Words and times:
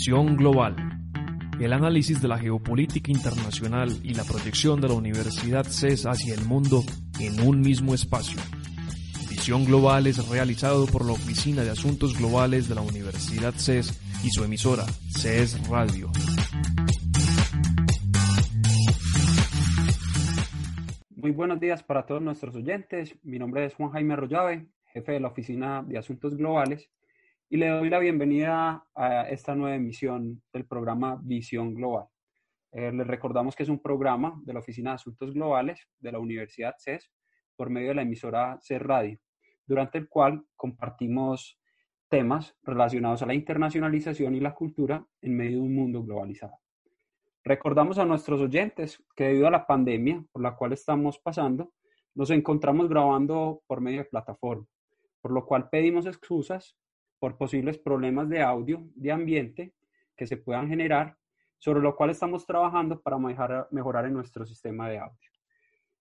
Visión 0.00 0.34
Global. 0.34 0.76
El 1.60 1.74
análisis 1.74 2.22
de 2.22 2.28
la 2.28 2.38
geopolítica 2.38 3.12
internacional 3.12 3.90
y 4.02 4.14
la 4.14 4.24
proyección 4.24 4.80
de 4.80 4.88
la 4.88 4.94
Universidad 4.94 5.66
CES 5.66 6.06
hacia 6.06 6.32
el 6.32 6.46
mundo 6.46 6.82
en 7.20 7.46
un 7.46 7.60
mismo 7.60 7.92
espacio. 7.92 8.40
Visión 9.28 9.66
Global 9.66 10.06
es 10.06 10.26
realizado 10.26 10.86
por 10.86 11.04
la 11.04 11.12
Oficina 11.12 11.64
de 11.64 11.68
Asuntos 11.68 12.16
Globales 12.16 12.66
de 12.66 12.76
la 12.76 12.80
Universidad 12.80 13.52
CES 13.52 14.00
y 14.24 14.30
su 14.30 14.42
emisora, 14.42 14.86
CES 15.18 15.68
Radio. 15.68 16.10
Muy 21.14 21.32
buenos 21.32 21.60
días 21.60 21.82
para 21.82 22.06
todos 22.06 22.22
nuestros 22.22 22.56
oyentes. 22.56 23.14
Mi 23.22 23.38
nombre 23.38 23.66
es 23.66 23.74
Juan 23.74 23.90
Jaime 23.90 24.14
Arroyave, 24.14 24.66
jefe 24.94 25.12
de 25.12 25.20
la 25.20 25.28
Oficina 25.28 25.84
de 25.86 25.98
Asuntos 25.98 26.38
Globales 26.38 26.88
y 27.52 27.56
le 27.56 27.66
doy 27.66 27.90
la 27.90 27.98
bienvenida 27.98 28.86
a 28.94 29.22
esta 29.28 29.56
nueva 29.56 29.74
emisión 29.74 30.40
del 30.52 30.66
programa 30.66 31.20
Visión 31.20 31.74
Global. 31.74 32.06
Eh, 32.70 32.92
les 32.92 33.04
recordamos 33.04 33.56
que 33.56 33.64
es 33.64 33.68
un 33.68 33.82
programa 33.82 34.40
de 34.44 34.52
la 34.52 34.60
Oficina 34.60 34.90
de 34.90 34.94
Asuntos 34.94 35.34
Globales 35.34 35.88
de 35.98 36.12
la 36.12 36.20
Universidad 36.20 36.76
CES 36.78 37.10
por 37.56 37.68
medio 37.68 37.88
de 37.88 37.96
la 37.96 38.02
emisora 38.02 38.56
CES 38.62 38.80
Radio, 38.80 39.18
durante 39.66 39.98
el 39.98 40.08
cual 40.08 40.44
compartimos 40.54 41.58
temas 42.08 42.56
relacionados 42.62 43.20
a 43.22 43.26
la 43.26 43.34
internacionalización 43.34 44.36
y 44.36 44.40
la 44.40 44.54
cultura 44.54 45.04
en 45.20 45.36
medio 45.36 45.56
de 45.56 45.64
un 45.64 45.74
mundo 45.74 46.04
globalizado. 46.04 46.54
Recordamos 47.42 47.98
a 47.98 48.04
nuestros 48.04 48.40
oyentes 48.40 49.02
que 49.16 49.24
debido 49.24 49.48
a 49.48 49.50
la 49.50 49.66
pandemia 49.66 50.24
por 50.30 50.40
la 50.40 50.54
cual 50.54 50.72
estamos 50.72 51.18
pasando, 51.18 51.72
nos 52.14 52.30
encontramos 52.30 52.88
grabando 52.88 53.60
por 53.66 53.80
medio 53.80 53.98
de 53.98 54.08
plataforma, 54.08 54.66
por 55.20 55.32
lo 55.32 55.44
cual 55.44 55.68
pedimos 55.68 56.06
excusas 56.06 56.76
por 57.20 57.36
posibles 57.36 57.78
problemas 57.78 58.28
de 58.28 58.40
audio, 58.40 58.82
de 58.96 59.12
ambiente 59.12 59.74
que 60.16 60.26
se 60.26 60.38
puedan 60.38 60.68
generar, 60.68 61.16
sobre 61.58 61.80
lo 61.80 61.94
cual 61.94 62.10
estamos 62.10 62.46
trabajando 62.46 63.00
para 63.00 63.18
mejorar, 63.18 64.06
en 64.06 64.14
nuestro 64.14 64.46
sistema 64.46 64.88
de 64.88 64.98
audio. 64.98 65.30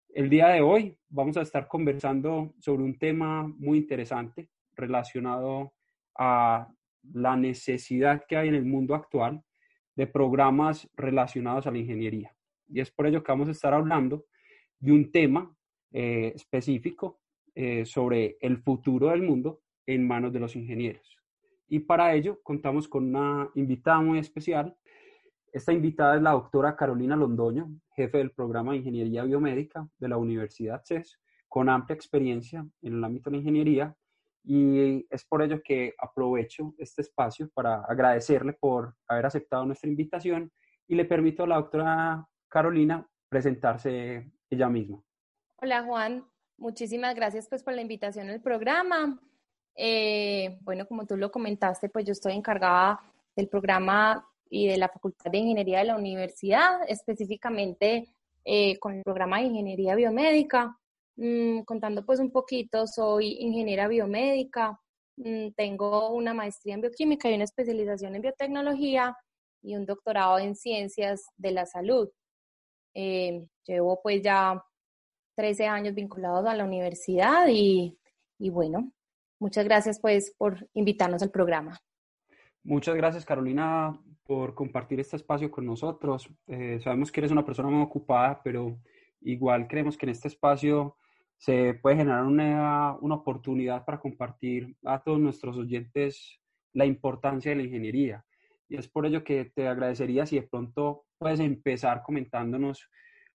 El 0.07 0.29
día 0.29 0.47
de 0.47 0.61
hoy 0.61 0.97
vamos 1.09 1.35
a 1.35 1.41
estar 1.41 1.67
conversando 1.67 2.55
sobre 2.59 2.83
un 2.83 2.97
tema 2.97 3.45
muy 3.57 3.77
interesante 3.77 4.49
relacionado 4.73 5.73
a 6.17 6.69
la 7.13 7.35
necesidad 7.35 8.23
que 8.25 8.37
hay 8.37 8.47
en 8.47 8.55
el 8.55 8.65
mundo 8.65 8.95
actual 8.95 9.43
de 9.95 10.07
programas 10.07 10.89
relacionados 10.95 11.67
a 11.67 11.71
la 11.71 11.79
ingeniería. 11.79 12.33
Y 12.69 12.79
es 12.79 12.91
por 12.91 13.07
ello 13.07 13.21
que 13.21 13.31
vamos 13.31 13.49
a 13.49 13.51
estar 13.51 13.73
hablando 13.73 14.25
de 14.79 14.93
un 14.93 15.11
tema 15.11 15.53
eh, 15.91 16.31
específico 16.33 17.19
eh, 17.53 17.83
sobre 17.83 18.37
el 18.39 18.59
futuro 18.59 19.09
del 19.09 19.23
mundo 19.23 19.61
en 19.85 20.07
manos 20.07 20.33
de 20.33 20.39
los 20.39 20.55
ingenieros. 20.55 21.17
Y 21.67 21.79
para 21.79 22.13
ello 22.13 22.39
contamos 22.41 22.87
con 22.87 23.05
una 23.05 23.49
invitada 23.55 24.01
muy 24.01 24.17
especial. 24.19 24.75
Esta 25.53 25.71
invitada 25.71 26.15
es 26.15 26.21
la 26.21 26.31
doctora 26.31 26.75
Carolina 26.75 27.15
Londoño, 27.15 27.69
jefe 27.95 28.17
del 28.17 28.31
programa 28.31 28.71
de 28.71 28.79
Ingeniería 28.79 29.23
Biomédica 29.23 29.87
de 29.97 30.07
la 30.07 30.17
Universidad 30.17 30.81
CES, 30.83 31.19
con 31.47 31.69
amplia 31.69 31.95
experiencia 31.95 32.65
en 32.81 32.93
el 32.93 33.03
ámbito 33.03 33.29
de 33.29 33.35
la 33.35 33.41
ingeniería. 33.41 33.95
Y 34.43 35.05
es 35.09 35.25
por 35.25 35.43
ello 35.43 35.61
que 35.63 35.93
aprovecho 35.99 36.73
este 36.77 37.01
espacio 37.01 37.49
para 37.53 37.81
agradecerle 37.83 38.53
por 38.53 38.95
haber 39.07 39.27
aceptado 39.27 39.65
nuestra 39.65 39.89
invitación 39.89 40.51
y 40.87 40.95
le 40.95 41.05
permito 41.05 41.43
a 41.43 41.47
la 41.47 41.55
doctora 41.57 42.27
Carolina 42.47 43.07
presentarse 43.29 44.31
ella 44.49 44.69
misma. 44.69 45.03
Hola 45.57 45.83
Juan, 45.83 46.25
muchísimas 46.57 47.13
gracias 47.15 47.47
pues 47.47 47.63
por 47.63 47.73
la 47.73 47.81
invitación 47.81 48.29
al 48.29 48.41
programa. 48.41 49.19
Eh, 49.81 50.57
bueno, 50.59 50.85
como 50.85 51.05
tú 51.05 51.15
lo 51.15 51.31
comentaste, 51.31 51.87
pues 51.87 52.03
yo 52.03 52.11
estoy 52.11 52.33
encargada 52.33 52.99
del 53.33 53.47
programa 53.47 54.27
y 54.49 54.67
de 54.67 54.77
la 54.77 54.89
Facultad 54.89 55.31
de 55.31 55.37
Ingeniería 55.37 55.79
de 55.79 55.85
la 55.85 55.95
universidad, 55.95 56.81
específicamente 56.85 58.09
eh, 58.43 58.77
con 58.79 58.95
el 58.95 59.03
programa 59.03 59.39
de 59.39 59.45
Ingeniería 59.45 59.95
Biomédica. 59.95 60.77
Mm, 61.15 61.61
contando 61.61 62.05
pues 62.05 62.19
un 62.19 62.29
poquito, 62.29 62.87
soy 62.87 63.37
ingeniera 63.39 63.87
biomédica, 63.87 64.77
mm, 65.15 65.51
tengo 65.55 66.11
una 66.11 66.33
maestría 66.33 66.75
en 66.75 66.81
bioquímica 66.81 67.29
y 67.29 67.35
una 67.35 67.45
especialización 67.45 68.15
en 68.15 68.21
biotecnología 68.21 69.15
y 69.61 69.75
un 69.77 69.85
doctorado 69.85 70.39
en 70.39 70.55
ciencias 70.55 71.23
de 71.37 71.51
la 71.51 71.65
salud. 71.65 72.09
Eh, 72.93 73.45
llevo 73.65 74.01
pues 74.01 74.21
ya 74.23 74.61
13 75.35 75.67
años 75.67 75.95
vinculados 75.95 76.45
a 76.45 76.55
la 76.55 76.65
universidad 76.65 77.47
y, 77.47 77.97
y 78.37 78.49
bueno, 78.49 78.91
Muchas 79.39 79.65
gracias 79.65 79.99
pues 79.99 80.35
por 80.37 80.67
invitarnos 80.73 81.23
al 81.23 81.31
programa. 81.31 81.79
Muchas 82.63 82.95
gracias 82.95 83.25
Carolina 83.25 83.97
por 84.23 84.53
compartir 84.53 84.99
este 84.99 85.15
espacio 85.15 85.49
con 85.49 85.65
nosotros. 85.65 86.29
Eh, 86.47 86.79
sabemos 86.83 87.11
que 87.11 87.21
eres 87.21 87.31
una 87.31 87.45
persona 87.45 87.69
muy 87.69 87.81
ocupada, 87.81 88.41
pero 88.43 88.77
igual 89.21 89.67
creemos 89.67 89.97
que 89.97 90.05
en 90.05 90.11
este 90.11 90.27
espacio 90.27 90.97
se 91.37 91.73
puede 91.75 91.95
generar 91.95 92.25
una, 92.25 92.97
una 92.99 93.15
oportunidad 93.15 93.85
para 93.85 93.99
compartir 93.99 94.75
a 94.83 95.01
todos 95.01 95.19
nuestros 95.19 95.57
oyentes 95.57 96.39
la 96.73 96.85
importancia 96.85 97.51
de 97.51 97.57
la 97.57 97.63
ingeniería. 97.63 98.25
Y 98.67 98.75
es 98.75 98.87
por 98.87 99.05
ello 99.05 99.23
que 99.23 99.45
te 99.45 99.67
agradecería 99.67 100.25
si 100.25 100.35
de 100.35 100.47
pronto 100.47 101.05
puedes 101.17 101.39
empezar 101.39 102.03
comentándonos 102.03 102.89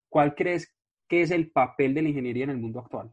cuál 0.09 0.35
crees 0.35 0.77
que 1.09 1.23
es 1.23 1.31
el 1.31 1.51
papel 1.51 1.95
de 1.95 2.03
la 2.03 2.09
ingeniería 2.11 2.45
en 2.45 2.51
el 2.51 2.59
mundo 2.59 2.79
actual. 2.81 3.13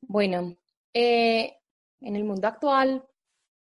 Bueno, 0.00 0.56
eh, 0.94 1.56
en 2.00 2.16
el 2.16 2.24
mundo 2.24 2.48
actual 2.48 3.04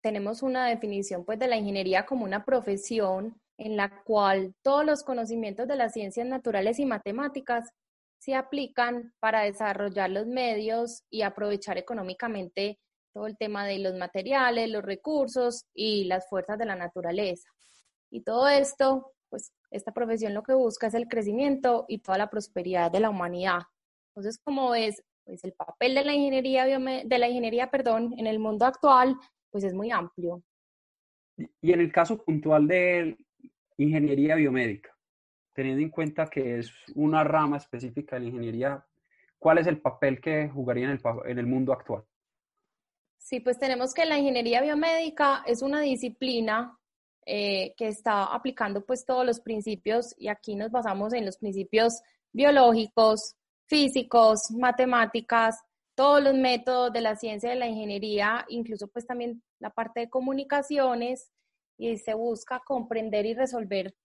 tenemos 0.01 0.43
una 0.43 0.67
definición 0.67 1.23
pues, 1.25 1.39
de 1.39 1.47
la 1.47 1.57
ingeniería 1.57 2.05
como 2.05 2.25
una 2.25 2.43
profesión 2.43 3.39
en 3.57 3.77
la 3.77 4.03
cual 4.03 4.53
todos 4.61 4.85
los 4.85 5.03
conocimientos 5.03 5.67
de 5.67 5.75
las 5.75 5.93
ciencias 5.93 6.27
naturales 6.27 6.79
y 6.79 6.85
matemáticas 6.85 7.71
se 8.19 8.35
aplican 8.35 9.13
para 9.19 9.41
desarrollar 9.41 10.09
los 10.09 10.27
medios 10.27 11.03
y 11.09 11.21
aprovechar 11.21 11.77
económicamente 11.77 12.79
todo 13.13 13.27
el 13.27 13.37
tema 13.37 13.65
de 13.65 13.79
los 13.79 13.95
materiales, 13.95 14.69
los 14.69 14.83
recursos 14.83 15.65
y 15.73 16.05
las 16.05 16.27
fuerzas 16.27 16.57
de 16.57 16.65
la 16.65 16.75
naturaleza. 16.75 17.47
Y 18.09 18.21
todo 18.21 18.47
esto, 18.47 19.13
pues 19.29 19.51
esta 19.71 19.91
profesión 19.91 20.33
lo 20.33 20.43
que 20.43 20.53
busca 20.53 20.87
es 20.87 20.93
el 20.93 21.07
crecimiento 21.07 21.85
y 21.87 21.99
toda 21.99 22.17
la 22.17 22.29
prosperidad 22.29 22.91
de 22.91 22.99
la 22.99 23.09
humanidad. 23.09 23.61
Entonces, 24.09 24.39
como 24.43 24.71
ves, 24.71 25.03
pues 25.23 25.43
el 25.43 25.53
papel 25.53 25.95
de 25.95 26.03
la 26.03 26.13
ingeniería, 26.13 26.65
de 26.65 27.17
la 27.17 27.27
ingeniería 27.27 27.69
perdón, 27.69 28.13
en 28.17 28.27
el 28.27 28.39
mundo 28.39 28.65
actual 28.65 29.17
pues 29.49 29.63
es 29.63 29.73
muy 29.73 29.91
amplio. 29.91 30.43
Y 31.61 31.71
en 31.73 31.81
el 31.81 31.91
caso 31.91 32.17
puntual 32.23 32.67
de 32.67 33.17
ingeniería 33.77 34.35
biomédica, 34.35 34.95
teniendo 35.53 35.81
en 35.81 35.89
cuenta 35.89 36.27
que 36.27 36.59
es 36.59 36.71
una 36.95 37.23
rama 37.23 37.57
específica 37.57 38.15
de 38.15 38.21
la 38.21 38.27
ingeniería, 38.27 38.85
¿cuál 39.37 39.59
es 39.59 39.67
el 39.67 39.79
papel 39.79 40.19
que 40.19 40.49
jugaría 40.49 40.85
en 40.85 40.91
el, 40.91 41.01
en 41.25 41.39
el 41.39 41.45
mundo 41.45 41.73
actual? 41.73 42.03
Sí, 43.17 43.39
pues 43.39 43.57
tenemos 43.57 43.93
que 43.93 44.05
la 44.05 44.17
ingeniería 44.17 44.61
biomédica 44.61 45.43
es 45.45 45.61
una 45.61 45.81
disciplina 45.81 46.77
eh, 47.25 47.73
que 47.77 47.87
está 47.87 48.25
aplicando 48.25 48.85
pues 48.85 49.05
todos 49.05 49.25
los 49.25 49.39
principios 49.39 50.13
y 50.17 50.27
aquí 50.27 50.55
nos 50.55 50.71
basamos 50.71 51.13
en 51.13 51.25
los 51.25 51.37
principios 51.37 52.01
biológicos, 52.33 53.37
físicos, 53.73 54.51
matemáticas, 54.51 55.59
todos 55.95 56.23
los 56.23 56.35
métodos 56.35 56.93
de 56.93 57.01
la 57.01 57.15
ciencia 57.15 57.49
de 57.49 57.55
la 57.55 57.65
ingeniería, 57.65 58.45
incluso 58.49 58.87
pues 58.87 59.07
también 59.07 59.41
la 59.59 59.71
parte 59.71 60.01
de 60.01 60.09
comunicaciones 60.11 61.31
y 61.75 61.97
se 61.97 62.13
busca 62.13 62.61
comprender 62.63 63.25
y 63.25 63.33
resolver 63.33 63.95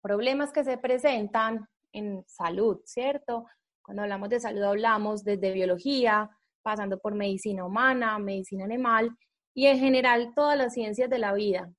problemas 0.00 0.52
que 0.52 0.62
se 0.62 0.78
presentan 0.78 1.66
en 1.92 2.24
salud, 2.28 2.78
¿cierto? 2.84 3.46
Cuando 3.82 4.04
hablamos 4.04 4.28
de 4.28 4.38
salud 4.38 4.62
hablamos 4.62 5.24
desde 5.24 5.50
biología, 5.50 6.30
pasando 6.62 6.96
por 7.00 7.16
medicina 7.16 7.64
humana, 7.64 8.20
medicina 8.20 8.64
animal 8.64 9.10
y 9.54 9.66
en 9.66 9.80
general 9.80 10.34
todas 10.36 10.56
las 10.56 10.72
ciencias 10.72 11.10
de 11.10 11.18
la 11.18 11.32
vida. 11.32 11.72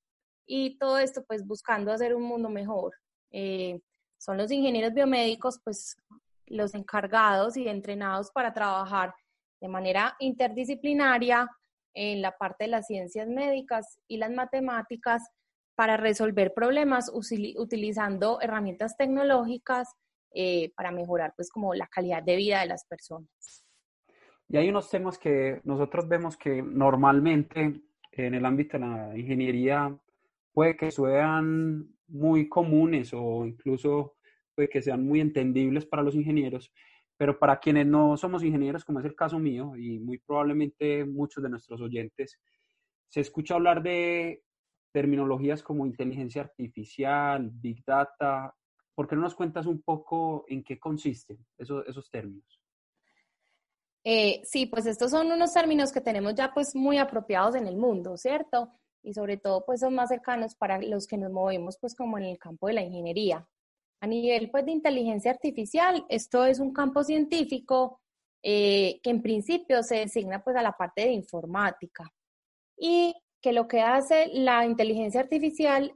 Y 0.45 0.77
todo 0.79 0.99
esto 0.99 1.23
pues 1.25 1.47
buscando 1.47 1.94
hacer 1.94 2.13
un 2.13 2.23
mundo 2.23 2.49
mejor. 2.49 2.94
Eh, 3.31 3.79
son 4.17 4.35
los 4.35 4.51
ingenieros 4.51 4.94
biomédicos 4.94 5.61
pues 5.63 5.95
los 6.47 6.73
encargados 6.73 7.57
y 7.57 7.67
entrenados 7.67 8.31
para 8.31 8.53
trabajar 8.53 9.13
de 9.61 9.67
manera 9.67 10.15
interdisciplinaria 10.19 11.49
en 11.94 12.21
la 12.21 12.38
parte 12.38 12.65
de 12.65 12.71
las 12.71 12.88
ciencias 12.88 13.27
médicas 13.27 13.99
y 14.07 14.17
las 14.17 14.31
matemáticas 14.31 15.23
para 15.75 15.97
resolver 15.97 16.53
problemas 16.53 17.11
utilizando 17.13 18.39
herramientas 18.41 18.97
tecnológicas 18.97 19.95
eh, 20.33 20.71
para 20.75 20.91
mejorar 20.91 21.33
pues 21.35 21.49
como 21.49 21.73
la 21.73 21.88
calidad 21.88 22.23
de 22.23 22.35
vida 22.35 22.59
de 22.61 22.67
las 22.67 22.85
personas. 22.85 23.63
Y 24.49 24.57
hay 24.57 24.69
unos 24.69 24.89
temas 24.89 25.17
que 25.17 25.61
nosotros 25.63 26.07
vemos 26.07 26.38
que 26.38 26.61
normalmente 26.61 27.81
en 28.11 28.33
el 28.33 28.45
ámbito 28.45 28.77
de 28.77 28.85
la 28.85 29.17
ingeniería 29.17 29.95
puede 30.51 30.75
que 30.75 30.91
sean 30.91 31.88
muy 32.07 32.47
comunes 32.47 33.11
o 33.13 33.45
incluso 33.45 34.17
puede 34.57 34.69
que 34.69 34.81
sean 34.81 35.06
muy 35.06 35.21
entendibles 35.21 35.86
para 35.86 36.01
los 36.01 36.15
ingenieros, 36.15 36.74
pero 37.15 37.38
para 37.38 37.59
quienes 37.59 37.86
no 37.86 38.18
somos 38.18 38.44
ingenieros, 38.44 38.83
como 38.83 39.00
es 39.00 39.06
el 39.06 39.13
caso 39.13 39.38
mío 39.38 39.75
y 39.77 40.00
muy 40.00 40.18
probablemente 40.18 41.06
muchos 41.06 41.44
de 41.44 41.50
nuestros 41.50 41.80
oyentes, 41.80 42.39
se 43.07 43.21
escucha 43.21 43.54
hablar 43.54 43.83
de 43.83 44.44
terminologías 44.92 45.62
como 45.62 45.86
inteligencia 45.86 46.42
artificial, 46.42 47.51
big 47.54 47.86
data. 47.86 48.51
¿Por 48.95 49.07
qué 49.07 49.15
no 49.15 49.21
nos 49.21 49.36
cuentas 49.36 49.68
un 49.68 49.83
poco 49.83 50.44
en 50.48 50.63
qué 50.63 50.80
consisten 50.80 51.38
esos, 51.56 51.88
esos 51.88 52.09
términos? 52.09 52.59
Eh, 54.04 54.42
sí, 54.44 54.65
pues 54.65 54.88
estos 54.88 55.12
son 55.12 55.31
unos 55.31 55.54
términos 55.54 55.92
que 55.92 56.01
tenemos 56.01 56.33
ya 56.33 56.51
pues 56.51 56.75
muy 56.75 56.98
apropiados 56.98 57.54
en 57.54 57.68
el 57.68 57.77
mundo, 57.77 58.18
¿cierto? 58.18 58.71
Y 59.04 59.13
sobre 59.13 59.38
todo 59.38 59.63
pues 59.65 59.81
son 59.81 59.94
más 59.94 60.09
cercanos 60.09 60.56
para 60.56 60.81
los 60.81 61.06
que 61.06 61.18
nos 61.18 61.31
movemos 61.31 61.77
pues 61.77 61.94
como 61.94 62.18
en 62.18 62.24
el 62.24 62.39
campo 62.39 62.65
de 62.65 62.74
la 62.74 62.81
ingeniería. 62.81 63.48
A 63.99 64.07
nivel 64.07 64.51
pues, 64.51 64.65
de 64.65 64.71
inteligencia 64.71 65.31
artificial, 65.31 66.05
esto 66.09 66.45
es 66.45 66.59
un 66.59 66.73
campo 66.73 67.03
científico 67.03 67.99
eh, 68.44 68.99
que 69.01 69.09
en 69.09 69.21
principio 69.21 69.81
se 69.83 69.97
designa 69.97 70.44
pues, 70.44 70.55
a 70.55 70.61
la 70.61 70.73
parte 70.73 71.01
de 71.01 71.11
informática 71.11 72.05
y 72.77 73.15
que 73.41 73.53
lo 73.53 73.67
que 73.67 73.81
hace 73.81 74.27
la 74.33 74.65
inteligencia 74.65 75.21
artificial 75.21 75.95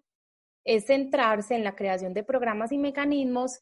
es 0.66 0.86
centrarse 0.86 1.56
en 1.56 1.64
la 1.64 1.76
creación 1.76 2.14
de 2.14 2.24
programas 2.24 2.72
y 2.72 2.78
mecanismos 2.78 3.60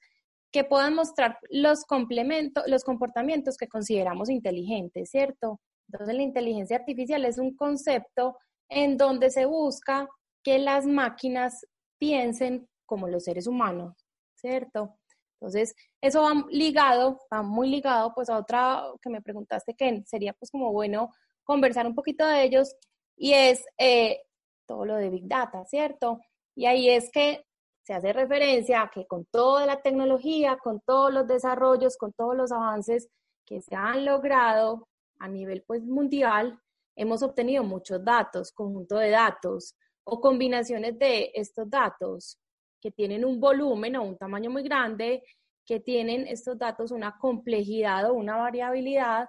que 0.52 0.64
puedan 0.64 0.96
mostrar 0.96 1.38
los 1.50 1.84
complementos, 1.86 2.64
los 2.68 2.84
comportamientos 2.84 3.58
que 3.58 3.68
consideramos 3.68 4.30
inteligentes, 4.30 5.10
¿cierto? 5.12 5.60
Entonces 5.88 6.16
la 6.16 6.24
inteligencia 6.24 6.78
artificial 6.78 7.26
es 7.26 7.38
un 7.38 7.56
concepto 7.56 8.38
en 8.70 8.98
donde 8.98 9.30
se 9.30 9.46
busca 9.46 10.08
que 10.44 10.60
las 10.60 10.86
máquinas 10.86 11.66
piensen 12.00 12.68
como 12.86 13.08
los 13.08 13.24
seres 13.24 13.48
humanos, 13.48 13.94
¿cierto? 14.40 14.98
Entonces, 15.40 15.76
eso 16.02 16.22
va 16.22 16.46
ligado, 16.50 17.20
va 17.34 17.42
muy 17.42 17.70
ligado 17.70 18.14
pues 18.14 18.30
a 18.30 18.38
otra 18.38 18.84
que 19.02 19.10
me 19.10 19.22
preguntaste 19.22 19.74
que 19.74 20.04
sería 20.06 20.34
pues 20.34 20.52
como 20.52 20.72
bueno 20.74 21.12
conversar 21.44 21.88
un 21.88 21.96
poquito 21.96 22.28
de 22.28 22.44
ellos 22.44 22.76
y 23.16 23.34
es 23.34 23.66
eh, 23.78 24.22
todo 24.68 24.86
lo 24.86 24.96
de 24.96 25.10
Big 25.10 25.28
Data, 25.28 25.66
¿cierto? 25.66 26.20
Y 26.56 26.66
ahí 26.66 26.90
es 26.90 27.10
que 27.12 27.46
se 27.84 27.94
hace 27.94 28.14
referencia 28.14 28.82
a 28.82 28.92
que 28.92 29.08
con 29.08 29.26
toda 29.26 29.66
la 29.66 29.82
tecnología, 29.82 30.58
con 30.58 30.82
todos 30.82 31.14
los 31.14 31.26
desarrollos, 31.26 31.98
con 31.98 32.14
todos 32.14 32.36
los 32.36 32.52
avances 32.52 33.10
que 33.46 33.62
se 33.62 33.76
han 33.76 34.06
logrado 34.06 34.88
a 35.20 35.28
nivel 35.28 35.64
pues 35.66 35.84
mundial, 35.84 36.60
hemos 36.96 37.24
obtenido 37.24 37.64
muchos 37.64 38.04
datos, 38.04 38.52
conjunto 38.52 38.98
de 38.98 39.10
datos 39.10 39.76
o 40.04 40.20
combinaciones 40.22 41.00
de 41.00 41.32
estos 41.34 41.70
datos 41.70 42.38
que 42.82 42.92
tienen 42.92 43.26
un 43.26 43.40
volumen 43.40 43.96
o 43.96 44.04
un 44.04 44.18
tamaño 44.18 44.50
muy 44.50 44.64
grande, 44.64 45.24
que 45.66 45.80
tienen 45.80 46.28
estos 46.28 46.58
datos 46.58 46.92
una 46.92 47.18
complejidad 47.20 48.10
o 48.10 48.14
una 48.14 48.38
variabilidad 48.38 49.28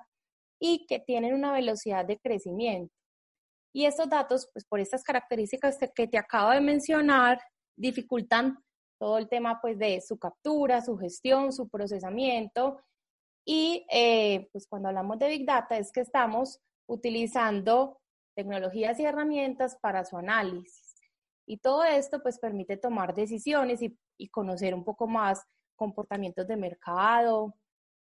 y 0.61 0.87
que 0.87 1.01
tienen 1.01 1.35
una 1.35 1.53
velocidad 1.53 2.05
de 2.05 2.19
crecimiento. 2.19 2.95
Y 3.75 3.85
estos 3.87 4.09
datos, 4.09 4.49
pues 4.53 4.65
por 4.65 4.81
estas 4.81 5.03
características 5.03 5.79
que 5.95 6.09
te 6.09 6.19
acabo 6.19 6.51
de 6.51 6.61
mencionar, 6.61 7.39
dificultan 7.77 8.59
todo 9.01 9.19
el 9.19 9.29
tema 9.29 9.61
pues 9.61 9.79
de 9.79 10.01
su 10.01 10.19
captura, 10.19 10.83
su 10.83 10.97
gestión, 10.97 11.53
su 11.53 11.69
procesamiento. 11.69 12.81
Y 13.47 13.87
eh, 13.91 14.49
pues 14.53 14.67
cuando 14.67 14.89
hablamos 14.89 15.19
de 15.19 15.29
Big 15.29 15.47
Data 15.47 15.79
es 15.79 15.91
que 15.93 16.01
estamos 16.01 16.59
utilizando 16.87 17.99
tecnologías 18.37 18.99
y 19.01 19.05
herramientas 19.05 19.77
para 19.81 20.05
su 20.05 20.17
análisis. 20.17 20.80
Y 21.51 21.57
todo 21.57 21.83
esto 21.83 22.23
pues 22.23 22.39
permite 22.39 22.77
tomar 22.77 23.13
decisiones 23.13 23.83
y, 23.83 24.29
conocer 24.29 24.73
un 24.73 24.85
poco 24.85 25.09
más 25.09 25.45
comportamientos 25.75 26.47
de 26.47 26.57
mercado. 26.57 27.57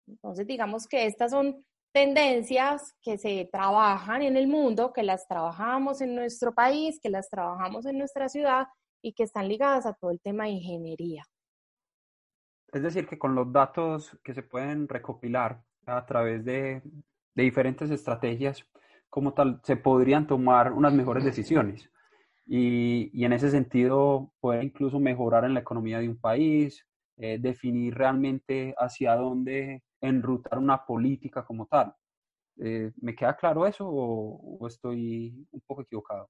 Entonces 0.06 0.46
digamos 0.46 0.86
que 0.86 1.06
estas 1.06 1.32
son 1.32 1.66
tendencias 1.94 2.94
que 3.02 3.18
se 3.18 3.48
trabajan 3.50 4.22
en 4.22 4.36
el 4.36 4.50
mundo, 4.50 4.92
que 4.92 5.02
las 5.02 5.30
trabajamos 5.30 6.02
en 6.02 6.14
nuestro 6.14 6.54
país, 6.54 7.00
que 7.02 7.10
las 7.10 7.30
trabajamos 7.30 7.86
en 7.86 7.98
nuestra 7.98 8.28
ciudad 8.28 8.68
y 9.02 9.14
que 9.14 9.24
están 9.24 9.48
ligadas 9.48 9.86
a 9.86 9.94
todo 9.94 10.12
el 10.12 10.20
tema 10.20 10.44
de 10.44 10.50
ingeniería. 10.50 11.24
Es 12.74 12.84
decir, 12.84 13.08
que 13.08 13.18
con 13.18 13.34
los 13.34 13.50
datos 13.54 14.20
que 14.26 14.34
se 14.34 14.44
pueden 14.44 14.90
recopilar 14.90 15.64
a 15.86 16.06
través 16.06 16.44
de, 16.44 16.82
de 17.34 17.44
diferentes 17.44 17.90
estrategias, 17.92 18.68
como 19.10 19.34
tal, 19.34 19.62
se 19.64 19.78
podrían 19.78 20.28
tomar 20.28 20.74
unas 20.74 20.92
mejores 20.92 21.24
decisiones 21.24 21.90
y, 22.48 23.26
en 23.26 23.34
ese 23.34 23.52
sentido 23.52 24.32
poder 24.40 24.64
incluso 24.64 25.00
mejorar 25.00 25.44
en 25.44 25.54
la 25.54 25.60
economía 25.60 26.00
de 26.00 26.08
un 26.08 26.20
país, 26.20 26.86
eh, 27.18 27.38
definir 27.40 27.96
realmente 27.96 28.74
hacia 28.78 29.16
dónde 29.16 29.84
enrutar 30.00 30.58
una 30.58 30.86
política 30.86 31.44
como 31.44 31.66
tal. 31.66 31.94
Eh, 32.60 32.92
¿Me 33.02 33.16
queda 33.16 33.36
claro 33.36 33.68
eso 33.68 33.88
o, 33.88 34.66
estoy 34.68 35.46
un 35.52 35.62
poco 35.68 35.82
equivocado? 35.82 36.30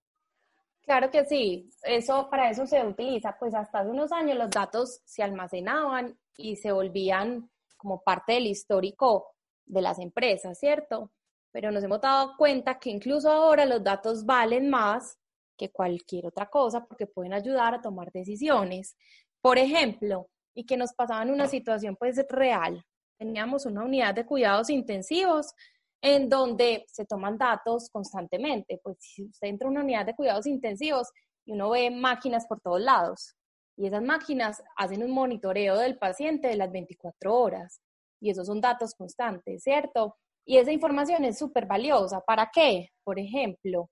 Claro 0.82 1.12
que 1.12 1.26
sí, 1.26 1.70
eso 1.84 2.30
para 2.30 2.50
eso 2.50 2.66
se 2.66 2.84
utiliza, 2.86 3.36
pues 3.38 3.54
hasta 3.54 3.80
hace 3.80 3.90
unos 3.90 4.12
años 4.12 4.38
los 4.38 4.50
datos 4.50 5.02
se 5.06 5.22
almacenaban 5.22 6.18
y 6.38 6.56
se 6.56 6.72
volvían 6.72 7.50
como 7.76 8.02
parte 8.02 8.34
del 8.34 8.48
histórico 8.48 9.36
de 9.66 9.82
las 9.82 10.00
empresas, 10.00 10.58
¿cierto? 10.58 11.12
Pero 11.52 11.72
nos 11.72 11.84
hemos 11.84 12.00
dado 12.00 12.36
cuenta 12.38 12.80
que 12.80 12.90
incluso 12.90 13.30
ahora 13.30 13.66
los 13.66 13.84
datos 13.84 14.26
valen 14.26 14.70
más 14.70 15.20
que 15.58 15.72
cualquier 15.72 16.28
otra 16.28 16.50
cosa 16.50 16.86
porque 16.86 17.08
pueden 17.08 17.34
ayudar 17.34 17.74
a 17.74 17.82
tomar 17.82 18.12
decisiones. 18.12 18.96
Por 19.42 19.58
ejemplo, 19.58 20.30
y 20.56 20.66
que 20.66 20.78
nos 20.78 20.94
pasaba 20.94 21.24
en 21.24 21.32
una 21.32 21.48
situación 21.48 21.96
pues 21.96 22.24
real, 22.30 22.84
teníamos 23.18 23.66
una 23.66 23.84
unidad 23.84 24.16
de 24.16 24.26
cuidados 24.26 24.70
intensivos 24.70 25.54
en 26.02 26.30
donde 26.30 26.86
se 26.88 27.06
toman 27.06 27.38
datos 27.38 27.90
constantemente. 27.90 28.80
Pues 28.84 28.98
si 29.00 29.26
usted 29.26 29.48
entra 29.48 29.68
a 29.68 29.72
una 29.72 29.82
unidad 29.82 30.06
de 30.06 30.16
cuidados 30.16 30.46
intensivos 30.46 31.10
y 31.46 31.54
uno 31.54 31.72
ve 31.72 31.90
máquinas 31.92 32.46
por 32.48 32.60
todos 32.62 32.82
lados 32.82 33.36
y 33.78 33.88
esas 33.88 34.02
máquinas 34.02 34.64
hacen 34.76 35.04
un 35.04 35.12
monitoreo 35.12 35.78
del 35.78 35.98
paciente 35.98 36.48
de 36.48 36.58
las 36.58 36.72
24 36.72 37.36
horas 37.36 37.80
y 38.20 38.32
esos 38.32 38.48
son 38.48 38.60
datos 38.60 38.96
constantes, 38.96 39.62
¿cierto? 39.64 40.18
Y 40.46 40.58
esa 40.58 40.72
información 40.72 41.24
es 41.26 41.38
súper 41.38 41.68
valiosa. 41.68 42.22
¿Para 42.22 42.50
qué? 42.52 42.90
Por 43.04 43.20
ejemplo, 43.20 43.90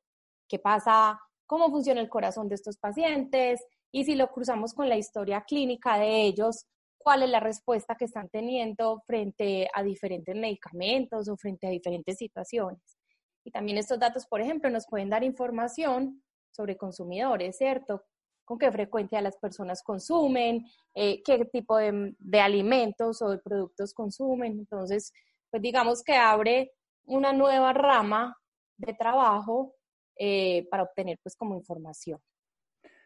¿qué 0.47 0.57
pasa 0.57 1.19
cómo 1.45 1.69
funciona 1.69 2.01
el 2.01 2.09
corazón 2.09 2.49
de 2.49 2.55
estos 2.55 2.77
pacientes 2.77 3.63
y 3.91 4.05
si 4.05 4.15
lo 4.15 4.27
cruzamos 4.29 4.73
con 4.73 4.89
la 4.89 4.97
historia 4.97 5.45
clínica 5.47 5.97
de 5.97 6.23
ellos, 6.23 6.65
cuál 6.97 7.23
es 7.23 7.29
la 7.29 7.39
respuesta 7.39 7.95
que 7.95 8.05
están 8.05 8.29
teniendo 8.29 9.01
frente 9.05 9.69
a 9.73 9.83
diferentes 9.83 10.35
medicamentos 10.35 11.29
o 11.29 11.37
frente 11.37 11.67
a 11.67 11.69
diferentes 11.69 12.17
situaciones. 12.17 12.97
Y 13.43 13.51
también 13.51 13.77
estos 13.77 13.99
datos, 13.99 14.25
por 14.25 14.41
ejemplo, 14.41 14.69
nos 14.71 14.87
pueden 14.87 15.09
dar 15.09 15.23
información 15.23 16.23
sobre 16.51 16.77
consumidores, 16.77 17.57
¿cierto? 17.57 18.03
Con 18.43 18.57
qué 18.57 18.71
frecuencia 18.71 19.21
las 19.21 19.37
personas 19.37 19.83
consumen, 19.83 20.65
eh, 20.95 21.21
qué 21.23 21.45
tipo 21.45 21.77
de, 21.77 22.15
de 22.17 22.39
alimentos 22.39 23.21
o 23.21 23.29
de 23.29 23.37
productos 23.37 23.93
consumen. 23.93 24.53
Entonces, 24.53 25.13
pues 25.51 25.61
digamos 25.61 26.01
que 26.01 26.15
abre 26.15 26.71
una 27.05 27.33
nueva 27.33 27.71
rama 27.71 28.35
de 28.77 28.93
trabajo 28.93 29.75
eh, 30.17 30.67
para 30.69 30.83
obtener 30.83 31.19
pues 31.21 31.35
como 31.35 31.55
información. 31.55 32.19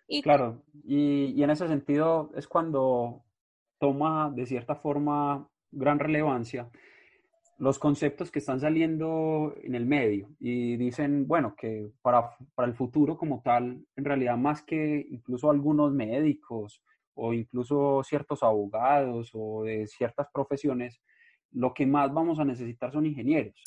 Y, 0.08 0.22
claro, 0.22 0.64
y, 0.84 1.34
y 1.36 1.44
en 1.44 1.52
ese 1.52 1.68
sentido 1.68 2.32
es 2.36 2.48
cuando 2.48 3.24
toma 3.80 4.32
de 4.36 4.46
cierta 4.46 4.76
forma 4.76 5.48
gran 5.72 6.00
relevancia 6.00 6.70
los 7.60 7.78
conceptos 7.78 8.32
que 8.32 8.40
están 8.40 8.62
saliendo 8.62 9.54
en 9.62 9.76
el 9.76 9.86
medio 9.86 10.30
y 10.40 10.78
dicen, 10.78 11.28
bueno, 11.28 11.56
que 11.58 11.92
para, 12.02 12.32
para, 12.56 12.70
el 12.70 12.74
futuro 12.74 13.18
como 13.18 13.42
tal, 13.42 13.86
en 13.98 14.06
realidad 14.06 14.38
más 14.38 14.64
que 14.64 15.06
incluso 15.12 15.52
algunos 15.52 15.92
médicos 15.92 16.82
o 17.16 17.34
incluso 17.34 18.02
ciertos 18.04 18.44
abogados 18.44 19.32
o 19.34 19.64
de 19.64 19.88
ciertas 19.88 20.28
profesiones, 20.34 21.02
lo 21.52 21.74
que 21.74 21.86
más 21.86 22.14
vamos 22.14 22.40
a 22.40 22.46
necesitar 22.46 22.94
son 22.94 23.06
ingenieros 23.06 23.62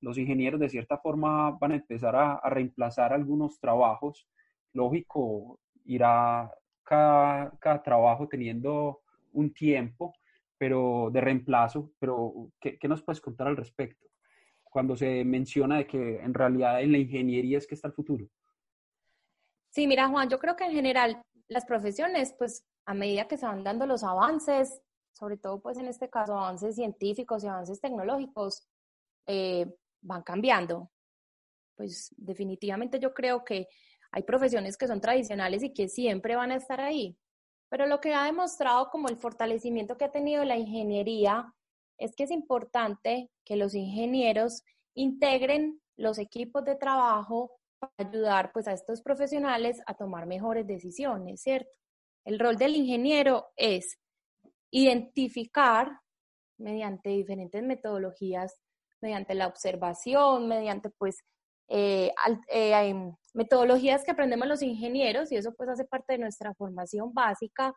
los 0.00 0.18
ingenieros 0.18 0.60
de 0.60 0.68
cierta 0.68 0.98
forma 0.98 1.50
van 1.52 1.72
a 1.72 1.76
empezar 1.76 2.14
a, 2.16 2.40
reemplazar 2.48 3.12
algunos 3.12 3.58
trabajos. 3.60 4.28
Lógico, 4.72 5.60
irá 5.84 6.50
cada, 6.84 7.82
trabajo 7.82 8.28
teniendo 8.28 9.00
un 9.32 9.52
tiempo 9.52 10.14
pero 10.60 11.08
de 11.12 11.20
reemplazo, 11.20 11.92
pero 12.00 12.50
¿qué, 12.60 12.78
nos 12.88 13.02
puedes 13.02 13.20
contar 13.20 13.46
al 13.46 13.56
respecto? 13.56 14.08
cuando 14.70 14.96
se 14.96 15.24
menciona 15.24 15.78
de 15.78 15.86
que 15.86 16.20
en 16.20 16.34
realidad 16.34 16.82
en 16.82 16.92
la 16.92 16.98
ingeniería 16.98 17.58
es 17.58 17.66
que 17.66 17.74
está 17.74 17.88
el 17.88 17.94
futuro? 17.94 18.28
Sí, 19.70 19.86
mira 19.86 20.08
Juan, 20.08 20.28
yo 20.28 20.38
creo 20.38 20.56
que 20.56 20.64
en 20.64 20.72
general 20.72 21.22
las 21.48 21.64
profesiones, 21.64 22.34
pues 22.38 22.66
a 22.84 22.94
medida 22.94 23.28
que 23.28 23.36
se 23.36 23.46
van 23.46 23.64
dando 23.64 23.86
los 23.86 24.04
avances, 24.04 24.80
sobre 25.12 25.36
todo 25.36 25.60
pues 25.60 25.78
en 25.78 25.86
este 25.86 26.08
caso 26.08 26.34
avances 26.34 26.74
científicos 26.74 27.44
y 27.44 27.48
avances 27.48 27.80
tecnológicos, 27.80 28.68
eh, 29.26 29.74
van 30.00 30.22
cambiando. 30.22 30.90
Pues 31.76 32.14
definitivamente 32.16 32.98
yo 32.98 33.14
creo 33.14 33.44
que 33.44 33.68
hay 34.10 34.22
profesiones 34.22 34.76
que 34.76 34.86
son 34.86 35.00
tradicionales 35.00 35.62
y 35.62 35.72
que 35.72 35.88
siempre 35.88 36.36
van 36.36 36.52
a 36.52 36.56
estar 36.56 36.80
ahí. 36.80 37.16
Pero 37.68 37.86
lo 37.86 38.00
que 38.00 38.14
ha 38.14 38.24
demostrado 38.24 38.88
como 38.90 39.08
el 39.08 39.16
fortalecimiento 39.16 39.96
que 39.96 40.06
ha 40.06 40.10
tenido 40.12 40.44
la 40.44 40.56
ingeniería 40.56 41.52
es 41.98 42.14
que 42.16 42.24
es 42.24 42.30
importante 42.30 43.30
que 43.44 43.56
los 43.56 43.74
ingenieros 43.74 44.62
integren 44.94 45.80
los 45.96 46.18
equipos 46.18 46.64
de 46.64 46.76
trabajo 46.76 47.58
para 47.78 48.08
ayudar 48.08 48.52
pues 48.52 48.66
a 48.68 48.72
estos 48.72 49.02
profesionales 49.02 49.80
a 49.86 49.94
tomar 49.94 50.26
mejores 50.26 50.66
decisiones, 50.66 51.42
¿cierto? 51.42 51.70
El 52.24 52.38
rol 52.38 52.56
del 52.56 52.76
ingeniero 52.76 53.48
es 53.56 53.98
identificar 54.70 56.00
mediante 56.58 57.10
diferentes 57.10 57.62
metodologías, 57.62 58.58
mediante 59.00 59.34
la 59.34 59.46
observación, 59.46 60.48
mediante 60.48 60.90
pues 60.90 61.18
eh, 61.68 62.12
eh, 62.48 63.12
metodologías 63.34 64.04
que 64.04 64.10
aprendemos 64.10 64.48
los 64.48 64.62
ingenieros 64.62 65.30
y 65.30 65.36
eso 65.36 65.54
pues 65.54 65.68
hace 65.68 65.84
parte 65.84 66.14
de 66.14 66.18
nuestra 66.18 66.54
formación 66.54 67.12
básica, 67.12 67.74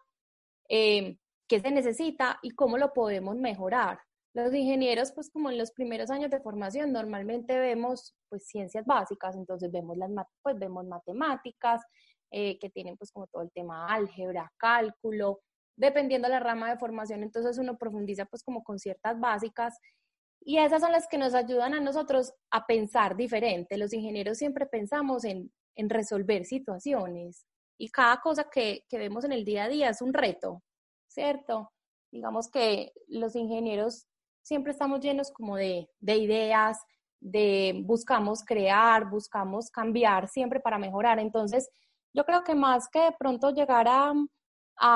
eh, 0.69 1.17
qué 1.47 1.59
se 1.59 1.71
necesita 1.71 2.39
y 2.41 2.51
cómo 2.51 2.77
lo 2.77 2.93
podemos 2.93 3.35
mejorar. 3.35 3.99
Los 4.33 4.53
ingenieros, 4.53 5.11
pues 5.11 5.29
como 5.29 5.49
en 5.49 5.57
los 5.57 5.71
primeros 5.71 6.09
años 6.09 6.31
de 6.31 6.39
formación, 6.39 6.93
normalmente 6.93 7.59
vemos 7.59 8.15
pues 8.29 8.45
ciencias 8.47 8.85
básicas, 8.85 9.35
entonces 9.35 9.69
vemos, 9.69 9.97
las, 9.97 10.09
pues, 10.41 10.57
vemos 10.57 10.85
matemáticas, 10.85 11.81
eh, 12.31 12.57
que 12.59 12.69
tienen 12.69 12.95
pues 12.95 13.11
como 13.11 13.27
todo 13.27 13.43
el 13.43 13.51
tema 13.51 13.93
álgebra, 13.93 14.49
cálculo, 14.55 15.41
dependiendo 15.75 16.29
de 16.29 16.35
la 16.35 16.39
rama 16.39 16.69
de 16.69 16.77
formación, 16.77 17.23
entonces 17.23 17.57
uno 17.57 17.77
profundiza 17.77 18.25
pues 18.25 18.41
como 18.41 18.63
con 18.63 18.79
ciertas 18.79 19.19
básicas 19.19 19.77
y 20.43 20.57
esas 20.57 20.81
son 20.81 20.91
las 20.91 21.07
que 21.07 21.17
nos 21.17 21.33
ayudan 21.33 21.73
a 21.73 21.79
nosotros 21.79 22.33
a 22.49 22.65
pensar 22.65 23.15
diferente. 23.15 23.77
Los 23.77 23.93
ingenieros 23.93 24.37
siempre 24.37 24.65
pensamos 24.65 25.23
en, 25.23 25.51
en 25.75 25.89
resolver 25.89 26.45
situaciones 26.45 27.45
y 27.77 27.89
cada 27.89 28.19
cosa 28.21 28.49
que, 28.49 28.85
que 28.89 28.97
vemos 28.97 29.23
en 29.23 29.31
el 29.31 29.45
día 29.45 29.65
a 29.65 29.69
día 29.69 29.89
es 29.89 30.01
un 30.01 30.13
reto, 30.13 30.63
¿cierto? 31.07 31.71
Digamos 32.11 32.49
que 32.49 32.91
los 33.07 33.35
ingenieros 33.35 34.07
siempre 34.43 34.71
estamos 34.71 34.99
llenos 34.99 35.31
como 35.31 35.55
de, 35.55 35.87
ideas, 36.01 36.79
de 37.19 37.81
buscamos 37.85 38.43
crear, 38.43 39.09
buscamos 39.09 39.69
cambiar 39.69 40.27
siempre 40.27 40.59
para 40.59 40.77
mejorar. 40.77 41.19
Entonces, 41.19 41.69
yo 42.13 42.25
creo 42.25 42.43
que 42.43 42.55
más 42.55 42.89
que 42.89 42.99
de 42.99 43.15
pronto 43.17 43.51
llegar 43.51 43.87
a, 43.87 44.13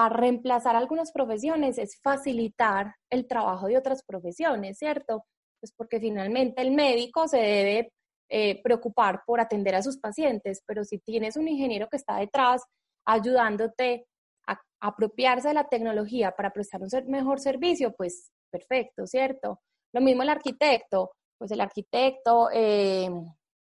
reemplazar 0.10 0.76
algunas 0.76 1.12
profesiones 1.12 1.78
es 1.78 2.00
facilitar 2.02 2.96
el 3.12 3.28
trabajo 3.28 3.68
de 3.68 3.78
otras 3.78 4.04
profesiones, 4.04 4.80
¿cierto? 4.80 5.26
Pues 5.66 5.74
porque 5.76 6.00
finalmente 6.00 6.62
el 6.62 6.70
médico 6.70 7.28
se 7.28 7.40
debe 7.40 7.92
eh, 8.30 8.62
preocupar 8.62 9.24
por 9.26 9.40
atender 9.40 9.74
a 9.74 9.82
sus 9.82 9.98
pacientes, 9.98 10.62
pero 10.68 10.84
si 10.84 11.00
tienes 11.00 11.38
un 11.38 11.48
ingeniero 11.48 11.88
que 11.90 11.98
está 11.98 12.18
detrás 12.18 12.62
ayudándote 13.04 14.06
a 14.46 14.62
apropiarse 14.80 15.48
de 15.48 15.56
la 15.56 15.68
tecnología 15.68 16.36
para 16.36 16.52
prestar 16.52 16.84
un 16.84 16.90
mejor 17.08 17.40
servicio, 17.40 17.96
pues 17.96 18.30
perfecto, 18.52 19.08
¿cierto? 19.08 19.60
Lo 19.92 20.02
mismo 20.02 20.22
el 20.22 20.30
arquitecto, 20.30 21.14
pues 21.36 21.50
el 21.50 21.62
arquitecto 21.62 22.50
eh, 22.54 23.10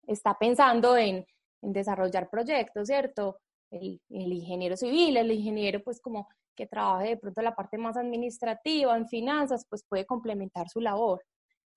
está 0.07 0.39
pensando 0.39 0.97
en, 0.97 1.27
desarrollar 1.61 2.31
proyectos, 2.31 2.87
¿cierto? 2.87 3.41
El, 3.71 4.01
ingeniero 4.09 4.75
civil, 4.75 5.19
el 5.19 5.33
ingeniero 5.33 5.83
pues 5.85 6.01
como 6.01 6.31
que 6.57 6.67
trabaje 6.67 7.11
de 7.11 7.17
pronto 7.19 7.43
la 7.43 7.55
parte 7.55 7.77
más 7.77 7.99
administrativa, 7.99 8.97
en 8.97 9.07
finanzas, 9.07 9.67
pues 9.69 9.85
puede 9.87 10.07
complementar 10.07 10.71
su 10.71 10.81
labor. 10.81 11.23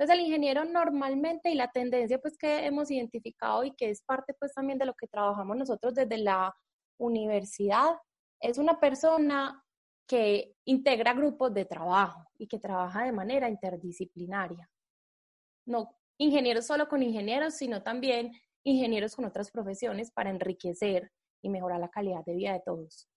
Entonces 0.03 0.19
el 0.19 0.25
ingeniero 0.25 0.65
normalmente 0.65 1.50
y 1.50 1.55
la 1.55 1.72
tendencia 1.72 2.19
pues 2.19 2.38
que 2.38 2.65
hemos 2.65 2.91
identificado 2.91 3.63
y 3.63 3.72
que 3.72 3.89
es 3.89 4.03
parte 4.03 4.33
pues 4.38 4.53
también 4.53 4.77
de 4.77 4.86
lo 4.86 4.95
que 4.95 5.07
trabajamos 5.07 5.55
nosotros 5.55 5.95
desde 5.95 6.17
la 6.17 6.53
universidad, 7.00 7.91
es 8.41 8.57
una 8.57 8.81
persona 8.81 9.63
que 10.05 10.57
integra 10.65 11.13
grupos 11.13 11.53
de 11.53 11.63
trabajo 11.63 12.29
y 12.38 12.48
que 12.48 12.60
trabaja 12.60 13.05
de 13.05 13.13
manera 13.13 13.48
interdisciplinaria. 13.48 14.69
No 15.65 15.95
ingenieros 16.17 16.67
solo 16.67 16.89
con 16.89 17.01
ingenieros, 17.01 17.53
sino 17.53 17.81
también 17.81 18.33
ingenieros 18.65 19.15
con 19.15 19.24
otras 19.24 19.51
profesiones 19.51 20.12
para 20.12 20.31
enriquecer 20.31 21.13
y 21.41 21.48
mejorar 21.48 21.79
la 21.79 21.89
calidad 21.89 22.25
de 22.25 22.36
vida 22.36 22.51
de 22.51 22.62
todos. 22.65 23.07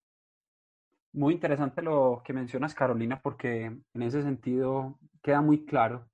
Muy 1.13 1.35
interesante 1.35 1.83
lo 1.83 2.23
que 2.25 2.33
mencionas, 2.33 2.77
Carolina, 2.77 3.21
porque 3.21 3.65
en 3.65 4.03
ese 4.03 4.23
sentido 4.23 5.01
queda 5.21 5.41
muy 5.41 5.67
claro 5.67 6.09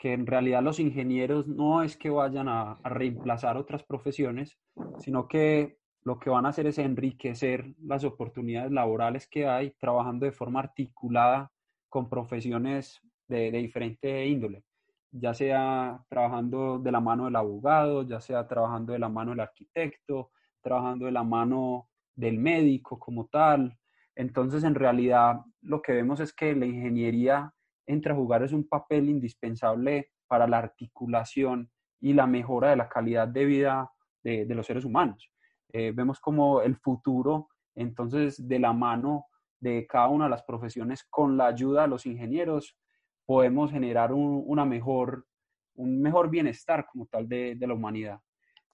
que 0.00 0.14
en 0.14 0.26
realidad 0.26 0.62
los 0.62 0.80
ingenieros 0.80 1.46
no 1.46 1.82
es 1.82 1.94
que 1.94 2.08
vayan 2.08 2.48
a, 2.48 2.80
reemplazar 2.82 3.58
otras 3.58 3.82
profesiones, 3.82 4.58
sino 4.98 5.28
que 5.28 5.76
lo 6.02 6.18
que 6.18 6.30
van 6.30 6.46
a 6.46 6.48
hacer 6.48 6.66
es 6.66 6.78
enriquecer 6.78 7.74
las 7.82 8.02
oportunidades 8.04 8.72
laborales 8.72 9.28
que 9.28 9.46
hay 9.46 9.72
trabajando 9.72 10.24
de 10.24 10.32
forma 10.32 10.60
articulada 10.60 11.52
con 11.90 12.08
profesiones 12.08 13.02
de, 13.28 13.50
diferente 13.50 14.26
índole, 14.26 14.64
ya 15.12 15.34
sea 15.34 16.02
trabajando 16.08 16.78
de 16.78 16.92
la 16.92 17.00
mano 17.00 17.26
del 17.26 17.36
abogado, 17.36 18.02
ya 18.02 18.22
sea 18.22 18.48
trabajando 18.48 18.94
de 18.94 18.98
la 19.00 19.10
mano 19.10 19.32
del 19.32 19.40
arquitecto, 19.40 20.30
trabajando 20.62 21.04
de 21.04 21.12
la 21.12 21.24
mano 21.24 21.90
del 22.14 22.38
médico 22.38 22.98
como 22.98 23.26
tal. 23.26 23.76
Entonces, 24.14 24.64
en 24.64 24.74
realidad, 24.74 25.42
lo 25.60 25.82
que 25.82 25.92
vemos 25.92 26.20
es 26.20 26.32
que 26.32 26.54
la 26.54 26.64
ingeniería 26.64 27.52
entra 27.90 28.14
jugar 28.14 28.42
es 28.42 28.52
un 28.52 28.66
papel 28.68 29.08
indispensable 29.08 30.10
para 30.26 30.46
la 30.46 30.58
articulación 30.58 31.70
y 32.00 32.12
la 32.12 32.26
mejora 32.26 32.70
de 32.70 32.76
la 32.76 32.88
calidad 32.88 33.28
de 33.28 33.44
vida 33.44 33.90
de 34.22 34.54
los 34.54 34.66
seres 34.66 34.84
humanos. 34.84 35.30
Eh, 35.72 35.92
vemos 35.94 36.20
como 36.20 36.62
el 36.62 36.76
futuro, 36.76 37.48
entonces, 37.74 38.46
de 38.46 38.58
la 38.58 38.72
mano 38.72 39.26
de 39.60 39.86
cada 39.86 40.08
una 40.08 40.24
de 40.24 40.30
las 40.30 40.42
profesiones, 40.42 41.04
con 41.04 41.36
la 41.36 41.46
ayuda 41.46 41.82
de 41.82 41.88
los 41.88 42.06
ingenieros, 42.06 42.76
podemos 43.24 43.70
generar 43.70 44.12
un, 44.12 44.42
una 44.46 44.64
mejor, 44.64 45.26
un 45.74 46.00
mejor 46.00 46.30
bienestar 46.30 46.86
como 46.90 47.06
tal 47.06 47.28
de, 47.28 47.54
de 47.54 47.66
la 47.66 47.74
humanidad. 47.74 48.20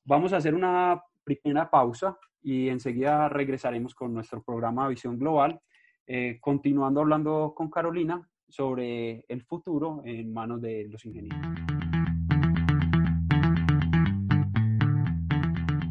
Vamos 0.04 0.32
a 0.32 0.38
hacer 0.38 0.54
una 0.54 1.02
primera 1.24 1.68
pausa 1.68 2.16
y 2.40 2.68
enseguida 2.68 3.28
regresaremos 3.28 3.94
con 3.94 4.14
nuestro 4.14 4.42
programa 4.42 4.88
Visión 4.88 5.18
Global, 5.18 5.60
eh, 6.06 6.38
continuando 6.40 7.00
hablando 7.00 7.52
con 7.54 7.68
Carolina 7.68 8.26
sobre 8.48 9.24
el 9.28 9.42
futuro 9.42 10.02
en 10.04 10.32
manos 10.32 10.60
de 10.60 10.88
los 10.88 11.04
ingenieros. 11.04 11.38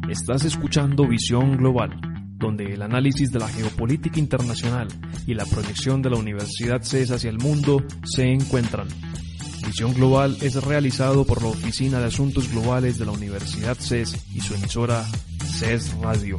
Estás 0.08 0.44
escuchando 0.44 1.08
Visión 1.08 1.56
Global, 1.56 1.90
donde 2.38 2.64
el 2.64 2.82
análisis 2.82 3.32
de 3.32 3.40
la 3.40 3.48
geopolítica 3.48 4.20
internacional 4.20 4.88
y 5.26 5.34
la 5.34 5.44
proyección 5.44 6.00
de 6.00 6.10
la 6.10 6.16
Universidad 6.16 6.82
CES 6.82 7.10
hacia 7.10 7.30
el 7.30 7.38
mundo 7.38 7.82
se 8.04 8.32
encuentran. 8.32 8.86
Visión 9.66 9.94
Global 9.94 10.36
es 10.42 10.62
realizado 10.64 11.24
por 11.24 11.42
la 11.42 11.48
Oficina 11.48 11.98
de 11.98 12.06
Asuntos 12.06 12.52
Globales 12.52 12.98
de 12.98 13.06
la 13.06 13.12
Universidad 13.12 13.76
CES 13.76 14.32
y 14.34 14.40
su 14.40 14.54
emisora 14.54 15.04
CES 15.58 15.98
Radio. 15.98 16.38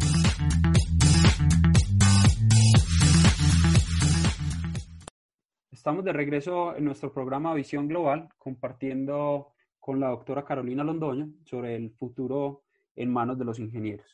Estamos 5.87 6.03
de 6.03 6.11
regreso 6.11 6.75
en 6.75 6.83
nuestro 6.83 7.13
programa 7.13 7.53
Visión 7.53 7.87
Global, 7.87 8.27
compartiendo 8.37 9.53
con 9.79 10.01
la 10.01 10.09
doctora 10.09 10.43
Carolina 10.43 10.83
Londoño 10.83 11.29
sobre 11.45 11.77
el 11.77 11.91
futuro 11.91 12.63
en 12.93 13.09
manos 13.09 13.39
de 13.39 13.45
los 13.45 13.57
ingenieros. 13.57 14.05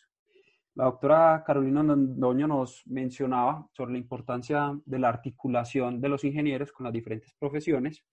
La 0.76 0.84
doctora 0.84 1.44
Carolina 1.44 1.82
Londoño 1.82 2.48
nos 2.48 2.86
mencionaba 2.86 3.68
sobre 3.72 3.94
la 3.94 3.98
importancia 3.98 4.80
de 4.86 5.00
la 5.00 5.10
articulación 5.10 6.00
de 6.00 6.10
los 6.10 6.24
ingenieros 6.24 6.72
con 6.72 6.84
las 6.84 6.94
diferentes 6.94 7.34
profesiones 7.40 8.06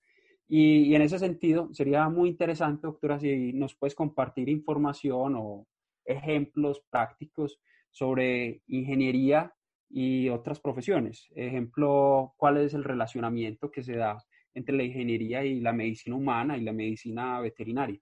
y, 0.49 0.95
en 0.95 1.03
ese 1.03 1.19
sentido 1.19 1.69
sería 1.75 2.09
muy 2.09 2.31
interesante, 2.31 2.87
doctora, 2.87 3.21
si 3.21 3.53
nos 3.53 3.75
puedes 3.75 3.95
compartir 3.95 4.49
información 4.49 5.35
o 5.37 5.67
ejemplos 6.07 6.83
prácticos 6.89 7.61
sobre 7.91 8.63
ingeniería 8.69 9.53
y 9.91 10.29
otras 10.29 10.61
profesiones. 10.61 11.29
Ejemplo, 11.35 12.35
cuál 12.37 12.59
es 12.59 12.75
el 12.75 12.85
relacionamiento 12.85 13.71
que 13.71 13.83
se 13.83 13.97
da 13.97 14.17
entre 14.55 14.77
la 14.77 14.85
ingeniería 14.85 15.45
y 15.45 15.61
la 15.61 15.73
medicina 15.73 16.17
humana 16.17 16.57
y 16.57 16.63
la 16.63 16.73
medicina 16.73 17.41
veterinaria. 17.41 18.01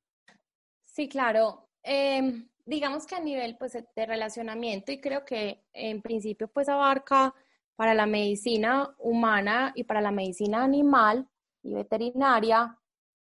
Sí, 0.84 1.08
claro. 1.08 1.68
Eh, 1.82 2.44
digamos 2.66 3.06
que 3.06 3.14
a 3.14 3.20
nivel 3.20 3.56
pues, 3.58 3.72
de 3.72 4.06
relacionamiento 4.06 4.92
y 4.92 5.00
creo 5.00 5.24
que 5.24 5.64
en 5.72 6.02
principio 6.02 6.48
pues 6.48 6.68
abarca 6.68 7.34
para 7.76 7.94
la 7.94 8.06
medicina 8.06 8.94
humana 8.98 9.72
y 9.74 9.84
para 9.84 10.00
la 10.00 10.10
medicina 10.10 10.64
animal 10.64 11.26
y 11.62 11.74
veterinaria, 11.74 12.76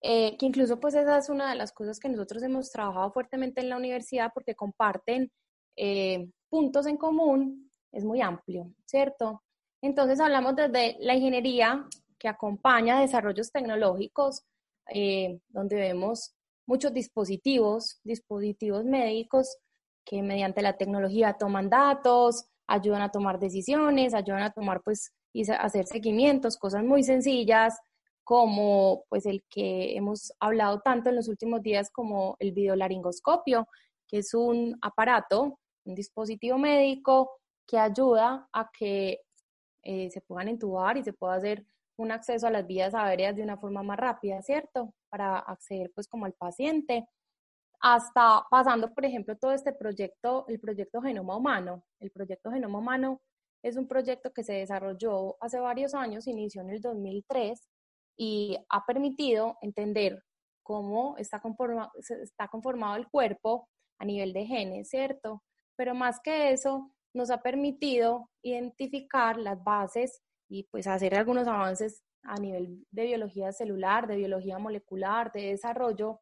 eh, 0.00 0.36
que 0.38 0.46
incluso 0.46 0.80
pues 0.80 0.94
esa 0.94 1.18
es 1.18 1.28
una 1.28 1.50
de 1.50 1.56
las 1.56 1.72
cosas 1.72 2.00
que 2.00 2.08
nosotros 2.08 2.42
hemos 2.42 2.70
trabajado 2.70 3.12
fuertemente 3.12 3.60
en 3.60 3.68
la 3.68 3.76
universidad 3.76 4.32
porque 4.32 4.54
comparten 4.54 5.30
eh, 5.76 6.30
puntos 6.48 6.86
en 6.86 6.96
común, 6.96 7.67
es 7.92 8.04
muy 8.04 8.20
amplio, 8.20 8.72
¿cierto? 8.86 9.42
Entonces 9.82 10.20
hablamos 10.20 10.56
desde 10.56 10.96
la 11.00 11.14
ingeniería 11.14 11.86
que 12.18 12.28
acompaña 12.28 13.00
desarrollos 13.00 13.52
tecnológicos, 13.52 14.44
eh, 14.92 15.40
donde 15.48 15.76
vemos 15.76 16.34
muchos 16.66 16.92
dispositivos, 16.92 18.00
dispositivos 18.04 18.84
médicos 18.84 19.58
que 20.04 20.22
mediante 20.22 20.62
la 20.62 20.76
tecnología 20.76 21.34
toman 21.34 21.70
datos, 21.70 22.46
ayudan 22.66 23.02
a 23.02 23.10
tomar 23.10 23.38
decisiones, 23.38 24.14
ayudan 24.14 24.42
a 24.42 24.50
tomar 24.50 24.82
pues 24.82 25.12
y 25.32 25.50
hacer 25.50 25.86
seguimientos, 25.86 26.56
cosas 26.56 26.82
muy 26.82 27.02
sencillas 27.02 27.78
como 28.24 29.04
pues 29.08 29.24
el 29.24 29.42
que 29.48 29.96
hemos 29.96 30.32
hablado 30.40 30.80
tanto 30.80 31.08
en 31.08 31.16
los 31.16 31.28
últimos 31.28 31.62
días 31.62 31.90
como 31.90 32.36
el 32.38 32.52
videolaringoscopio, 32.52 33.66
que 34.06 34.18
es 34.18 34.34
un 34.34 34.76
aparato, 34.82 35.58
un 35.84 35.94
dispositivo 35.94 36.58
médico 36.58 37.30
que 37.68 37.78
ayuda 37.78 38.48
a 38.52 38.70
que 38.72 39.20
eh, 39.82 40.10
se 40.10 40.20
puedan 40.22 40.48
entubar 40.48 40.96
y 40.96 41.04
se 41.04 41.12
pueda 41.12 41.34
hacer 41.34 41.64
un 41.96 42.10
acceso 42.10 42.46
a 42.46 42.50
las 42.50 42.66
vías 42.66 42.94
aéreas 42.94 43.36
de 43.36 43.42
una 43.42 43.58
forma 43.58 43.82
más 43.82 43.98
rápida, 43.98 44.40
¿cierto? 44.42 44.94
Para 45.10 45.38
acceder 45.38 45.92
pues 45.94 46.08
como 46.08 46.24
al 46.24 46.32
paciente, 46.32 47.06
hasta 47.80 48.44
pasando, 48.50 48.92
por 48.94 49.04
ejemplo, 49.04 49.36
todo 49.36 49.52
este 49.52 49.72
proyecto, 49.72 50.46
el 50.48 50.58
proyecto 50.58 51.02
Genoma 51.02 51.36
Humano. 51.36 51.84
El 52.00 52.10
proyecto 52.10 52.50
Genoma 52.50 52.78
Humano 52.78 53.20
es 53.62 53.76
un 53.76 53.86
proyecto 53.86 54.32
que 54.32 54.44
se 54.44 54.54
desarrolló 54.54 55.36
hace 55.42 55.60
varios 55.60 55.94
años, 55.94 56.26
inició 56.26 56.62
en 56.62 56.70
el 56.70 56.80
2003 56.80 57.68
y 58.16 58.56
ha 58.68 58.86
permitido 58.86 59.58
entender 59.60 60.24
cómo 60.62 61.16
está 61.18 61.40
conformado, 61.40 61.90
está 61.98 62.48
conformado 62.48 62.96
el 62.96 63.08
cuerpo 63.08 63.68
a 63.98 64.04
nivel 64.04 64.32
de 64.32 64.46
genes, 64.46 64.88
¿cierto? 64.88 65.42
Pero 65.76 65.94
más 65.94 66.20
que 66.20 66.52
eso, 66.52 66.92
nos 67.18 67.30
ha 67.30 67.42
permitido 67.42 68.30
identificar 68.42 69.36
las 69.36 69.62
bases 69.62 70.22
y 70.48 70.62
pues 70.70 70.86
hacer 70.86 71.14
algunos 71.14 71.46
avances 71.46 72.02
a 72.22 72.36
nivel 72.36 72.86
de 72.90 73.06
biología 73.06 73.52
celular, 73.52 74.06
de 74.06 74.16
biología 74.16 74.58
molecular, 74.58 75.30
de 75.32 75.50
desarrollo, 75.50 76.20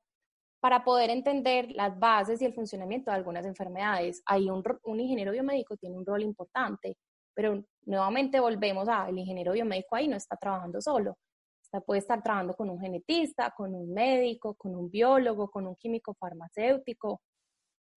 para 0.60 0.82
poder 0.84 1.10
entender 1.10 1.70
las 1.72 1.96
bases 1.98 2.40
y 2.40 2.46
el 2.46 2.54
funcionamiento 2.54 3.10
de 3.10 3.16
algunas 3.16 3.44
enfermedades. 3.44 4.22
Ahí 4.26 4.48
un, 4.50 5.00
ingeniero 5.00 5.32
biomédico 5.32 5.76
tiene 5.76 5.96
un 5.96 6.06
rol 6.06 6.22
importante, 6.22 6.96
pero 7.34 7.62
nuevamente 7.84 8.40
volvemos 8.40 8.88
a 8.88 9.08
el 9.08 9.18
ingeniero 9.18 9.52
biomédico 9.52 9.94
ahí 9.96 10.08
no 10.08 10.16
está 10.16 10.36
trabajando 10.36 10.80
solo, 10.80 11.18
está, 11.62 11.80
puede 11.80 12.00
estar 12.00 12.22
trabajando 12.22 12.54
con 12.54 12.70
un 12.70 12.80
genetista, 12.80 13.52
con 13.56 13.74
un 13.74 13.92
médico, 13.92 14.54
con 14.54 14.74
un 14.74 14.90
biólogo, 14.90 15.50
con 15.50 15.66
un 15.66 15.76
químico 15.76 16.14
farmacéutico. 16.14 17.20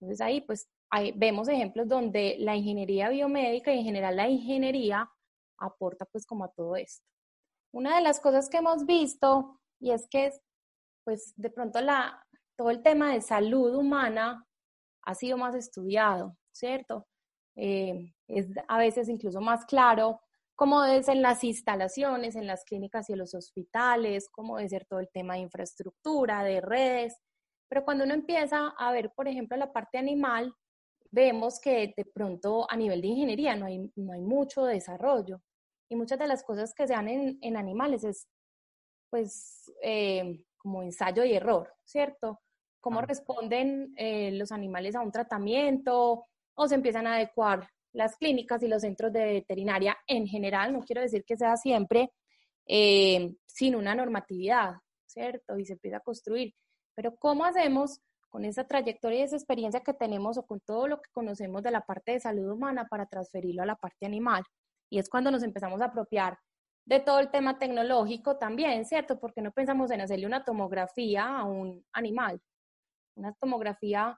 Entonces 0.01 0.22
ahí 0.22 0.41
pues 0.41 0.68
ahí 0.91 1.13
vemos 1.15 1.48
ejemplos 1.48 1.88
donde 1.88 2.36
la 2.39 2.55
ingeniería 2.55 3.10
biomédica 3.10 3.74
y 3.74 3.79
en 3.79 3.86
general 3.86 4.15
la 4.15 4.29
ingeniería 4.29 5.10
aporta 5.58 6.05
pues 6.05 6.25
como 6.25 6.43
a 6.43 6.51
todo 6.51 6.75
esto. 6.75 7.05
Una 7.72 7.96
de 7.96 8.01
las 8.01 8.19
cosas 8.19 8.50
que 8.50 8.58
hemos 8.58 8.86
visto 8.86 9.60
y 9.79 9.91
es 9.91 10.08
que 10.10 10.31
pues 11.03 11.34
de 11.36 11.50
pronto 11.50 11.81
la, 11.81 12.25
todo 12.58 12.69
el 12.69 12.81
tema 12.81 13.13
de 13.13 13.22
salud 13.22 13.75
humana 13.75 14.46
ha 15.03 15.15
sido 15.15 15.38
más 15.38 15.55
estudiado, 15.55 16.38
¿cierto? 16.51 17.08
Eh, 17.55 18.13
es 18.27 18.48
a 18.67 18.77
veces 18.77 19.10
incluso 19.10 19.41
más 19.41 19.65
claro 19.65 20.22
cómo 20.55 20.84
es 20.84 21.08
en 21.08 21.22
las 21.22 21.43
instalaciones, 21.43 22.36
en 22.36 22.48
las 22.48 22.65
clínicas 22.65 23.10
y 23.10 23.13
en 23.13 23.19
los 23.19 23.34
hospitales, 23.34 24.29
cómo 24.29 24.58
debe 24.58 24.69
ser 24.69 24.86
todo 24.86 25.00
el 25.00 25.10
tema 25.10 25.36
de 25.36 25.41
infraestructura, 25.41 26.43
de 26.43 26.60
redes. 26.62 27.15
Pero 27.69 27.86
cuando 27.86 28.03
uno 28.03 28.13
empieza 28.13 28.74
a 28.77 28.91
ver, 28.91 29.13
por 29.15 29.27
ejemplo, 29.27 29.55
la 29.55 29.72
parte 29.72 29.98
animal, 29.98 30.53
vemos 31.11 31.59
que 31.59 31.93
de 31.95 32.05
pronto 32.05 32.69
a 32.69 32.75
nivel 32.75 33.01
de 33.01 33.07
ingeniería 33.07 33.55
no 33.55 33.65
hay, 33.65 33.91
no 33.95 34.13
hay 34.13 34.22
mucho 34.22 34.65
desarrollo. 34.65 35.41
Y 35.89 35.95
muchas 35.95 36.19
de 36.19 36.27
las 36.27 36.43
cosas 36.43 36.74
que 36.74 36.87
se 36.87 36.93
dan 36.93 37.07
en, 37.07 37.39
en 37.41 37.57
animales 37.57 38.03
es, 38.03 38.27
pues, 39.09 39.72
eh, 39.81 40.45
como 40.57 40.83
ensayo 40.83 41.24
y 41.24 41.33
error, 41.33 41.74
¿cierto? 41.83 42.41
Cómo 42.79 43.01
responden 43.01 43.93
eh, 43.98 44.31
los 44.33 44.51
animales 44.51 44.95
a 44.95 45.01
un 45.01 45.11
tratamiento 45.11 46.25
o 46.55 46.67
se 46.67 46.75
empiezan 46.75 47.07
a 47.07 47.15
adecuar 47.15 47.67
las 47.93 48.15
clínicas 48.17 48.61
y 48.61 48.67
los 48.67 48.81
centros 48.81 49.11
de 49.11 49.25
veterinaria 49.25 49.98
en 50.05 50.27
general, 50.27 50.74
no 50.74 50.81
quiero 50.81 51.01
decir 51.01 51.24
que 51.25 51.37
sea 51.37 51.57
siempre 51.57 52.11
eh, 52.67 53.33
sin 53.48 53.75
una 53.75 53.95
normatividad, 53.95 54.75
¿cierto? 55.07 55.57
Y 55.57 55.65
se 55.65 55.74
empieza 55.74 55.98
a 55.98 56.01
construir. 56.01 56.53
Pero 56.95 57.15
¿cómo 57.15 57.45
hacemos 57.45 58.00
con 58.29 58.46
esa 58.46 58.65
trayectoria 58.65 59.20
y 59.20 59.24
esa 59.24 59.35
experiencia 59.35 59.81
que 59.81 59.94
tenemos 59.94 60.37
o 60.37 60.46
con 60.46 60.59
todo 60.59 60.87
lo 60.87 61.01
que 61.01 61.09
conocemos 61.11 61.63
de 61.63 61.72
la 61.72 61.81
parte 61.81 62.13
de 62.13 62.20
salud 62.20 62.51
humana 62.51 62.87
para 62.87 63.05
transferirlo 63.05 63.63
a 63.63 63.65
la 63.65 63.75
parte 63.75 64.05
animal? 64.05 64.44
Y 64.89 65.00
es 65.00 65.09
cuando 65.09 65.31
nos 65.31 65.44
empezamos 65.44 65.81
a 65.81 65.85
apropiar 65.85 66.37
de 66.85 67.00
todo 67.00 67.20
el 67.20 67.29
tema 67.29 67.59
tecnológico 67.59 68.37
también, 68.37 68.85
¿cierto? 68.85 69.20
Porque 69.20 69.42
no 69.42 69.51
pensamos 69.51 69.92
en 69.92 70.01
hacerle 70.01 70.25
una 70.25 70.44
tomografía 70.44 71.37
a 71.37 71.44
un 71.44 71.85
animal. 71.94 72.42
Una 73.15 73.33
tomografía 73.33 74.18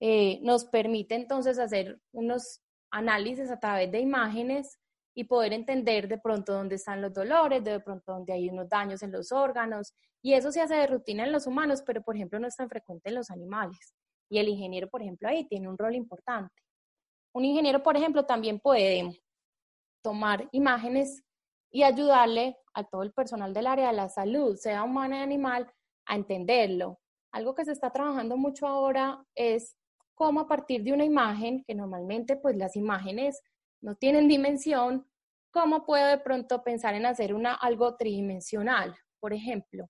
eh, 0.00 0.40
nos 0.42 0.64
permite 0.64 1.14
entonces 1.14 1.58
hacer 1.60 2.00
unos 2.12 2.60
análisis 2.90 3.50
a 3.50 3.60
través 3.60 3.92
de 3.92 4.00
imágenes 4.00 4.78
y 5.14 5.24
poder 5.24 5.52
entender 5.52 6.08
de 6.08 6.18
pronto 6.18 6.52
dónde 6.52 6.76
están 6.76 7.02
los 7.02 7.12
dolores, 7.12 7.62
de 7.62 7.80
pronto 7.80 8.12
dónde 8.12 8.32
hay 8.32 8.48
unos 8.48 8.68
daños 8.68 9.02
en 9.02 9.12
los 9.12 9.32
órganos. 9.32 9.94
Y 10.22 10.34
eso 10.34 10.52
se 10.52 10.60
hace 10.60 10.74
de 10.74 10.86
rutina 10.86 11.24
en 11.24 11.32
los 11.32 11.46
humanos, 11.46 11.82
pero 11.84 12.02
por 12.02 12.16
ejemplo 12.16 12.38
no 12.38 12.46
es 12.46 12.56
tan 12.56 12.68
frecuente 12.68 13.08
en 13.08 13.16
los 13.16 13.30
animales. 13.30 13.94
Y 14.30 14.38
el 14.38 14.48
ingeniero, 14.48 14.88
por 14.88 15.02
ejemplo, 15.02 15.28
ahí 15.28 15.46
tiene 15.46 15.68
un 15.68 15.76
rol 15.76 15.94
importante. 15.94 16.54
Un 17.34 17.44
ingeniero, 17.44 17.82
por 17.82 17.96
ejemplo, 17.96 18.24
también 18.24 18.60
puede 18.60 19.20
tomar 20.02 20.48
imágenes 20.52 21.22
y 21.70 21.82
ayudarle 21.82 22.56
a 22.74 22.84
todo 22.84 23.02
el 23.02 23.12
personal 23.12 23.52
del 23.52 23.66
área 23.66 23.88
de 23.88 23.94
la 23.94 24.08
salud, 24.08 24.56
sea 24.56 24.84
humana 24.84 25.18
y 25.18 25.22
animal, 25.22 25.70
a 26.06 26.16
entenderlo. 26.16 26.98
Algo 27.32 27.54
que 27.54 27.64
se 27.64 27.72
está 27.72 27.90
trabajando 27.90 28.36
mucho 28.36 28.66
ahora 28.66 29.24
es 29.34 29.76
cómo 30.14 30.40
a 30.40 30.46
partir 30.46 30.82
de 30.82 30.92
una 30.92 31.04
imagen, 31.04 31.64
que 31.64 31.74
normalmente 31.74 32.36
pues 32.36 32.56
las 32.56 32.76
imágenes 32.76 33.40
no 33.82 33.96
tienen 33.96 34.28
dimensión, 34.28 35.06
cómo 35.52 35.84
puedo 35.84 36.06
de 36.06 36.18
pronto 36.18 36.62
pensar 36.62 36.94
en 36.94 37.06
hacer 37.06 37.34
una, 37.34 37.54
algo 37.54 37.96
tridimensional. 37.96 38.96
Por 39.20 39.32
ejemplo, 39.32 39.88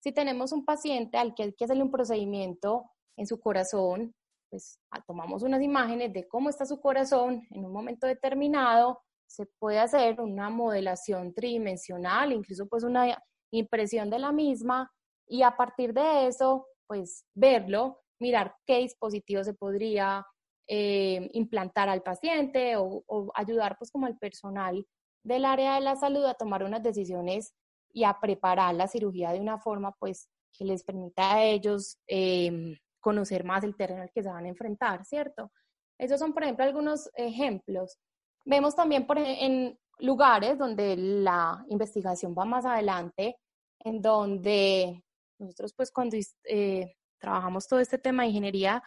si 0.00 0.12
tenemos 0.12 0.52
un 0.52 0.64
paciente 0.64 1.18
al 1.18 1.34
que 1.34 1.42
hay 1.44 1.52
que 1.54 1.64
hacerle 1.64 1.82
un 1.82 1.90
procedimiento 1.90 2.90
en 3.16 3.26
su 3.26 3.40
corazón, 3.40 4.14
pues 4.50 4.78
ah, 4.90 5.02
tomamos 5.06 5.42
unas 5.42 5.62
imágenes 5.62 6.12
de 6.12 6.28
cómo 6.28 6.50
está 6.50 6.66
su 6.66 6.80
corazón 6.80 7.46
en 7.50 7.64
un 7.64 7.72
momento 7.72 8.06
determinado, 8.06 9.00
se 9.26 9.46
puede 9.58 9.78
hacer 9.78 10.20
una 10.20 10.50
modelación 10.50 11.32
tridimensional, 11.32 12.32
incluso 12.32 12.68
pues 12.68 12.84
una 12.84 13.18
impresión 13.50 14.10
de 14.10 14.18
la 14.18 14.30
misma 14.30 14.92
y 15.26 15.42
a 15.42 15.56
partir 15.56 15.94
de 15.94 16.26
eso, 16.26 16.66
pues 16.86 17.24
verlo 17.34 18.02
mirar 18.20 18.54
qué 18.66 18.78
dispositivo 18.78 19.42
se 19.42 19.54
podría 19.54 20.26
eh, 20.66 21.30
implantar 21.32 21.88
al 21.88 22.02
paciente 22.02 22.74
o, 22.76 23.04
ayudar 23.34 23.76
pues 23.78 23.90
como 23.90 24.06
al 24.06 24.16
personal 24.18 24.86
del 25.24 25.44
área 25.44 25.74
de 25.74 25.80
la 25.80 25.96
salud 25.96 26.24
a 26.24 26.34
tomar 26.34 26.64
unas 26.64 26.82
decisiones 26.82 27.54
y 27.92 28.04
a 28.04 28.18
preparar 28.20 28.74
la 28.74 28.88
cirugía 28.88 29.32
de 29.32 29.40
una 29.40 29.58
forma 29.58 29.92
pues 29.98 30.28
que 30.52 30.64
les 30.64 30.82
permita 30.84 31.34
a 31.34 31.44
ellos 31.44 31.98
em, 32.06 32.76
conocer 33.00 33.44
más 33.44 33.64
el 33.64 33.76
terreno 33.76 34.02
al 34.02 34.10
que 34.12 34.22
se 34.22 34.28
van 34.28 34.44
a 34.44 34.48
enfrentar, 34.48 35.04
¿cierto? 35.04 35.50
Esos 35.98 36.18
son, 36.18 36.32
por 36.32 36.42
ejemplo, 36.42 36.64
algunos 36.64 37.10
ejemplos. 37.14 37.98
Vemos 38.44 38.74
también 38.74 39.06
por, 39.06 39.18
en 39.18 39.78
lugares 39.98 40.58
donde 40.58 40.96
la 40.96 41.64
investigación 41.68 42.34
va 42.36 42.44
más 42.44 42.64
adelante, 42.64 43.36
en 43.80 44.02
donde 44.02 45.02
nosotros 45.38 45.74
pues 45.74 45.90
cuando 45.90 46.16
eh, 46.44 46.96
trabajamos 47.18 47.68
todo 47.68 47.80
este 47.80 47.98
tema 47.98 48.22
de 48.22 48.30
ingeniería, 48.30 48.82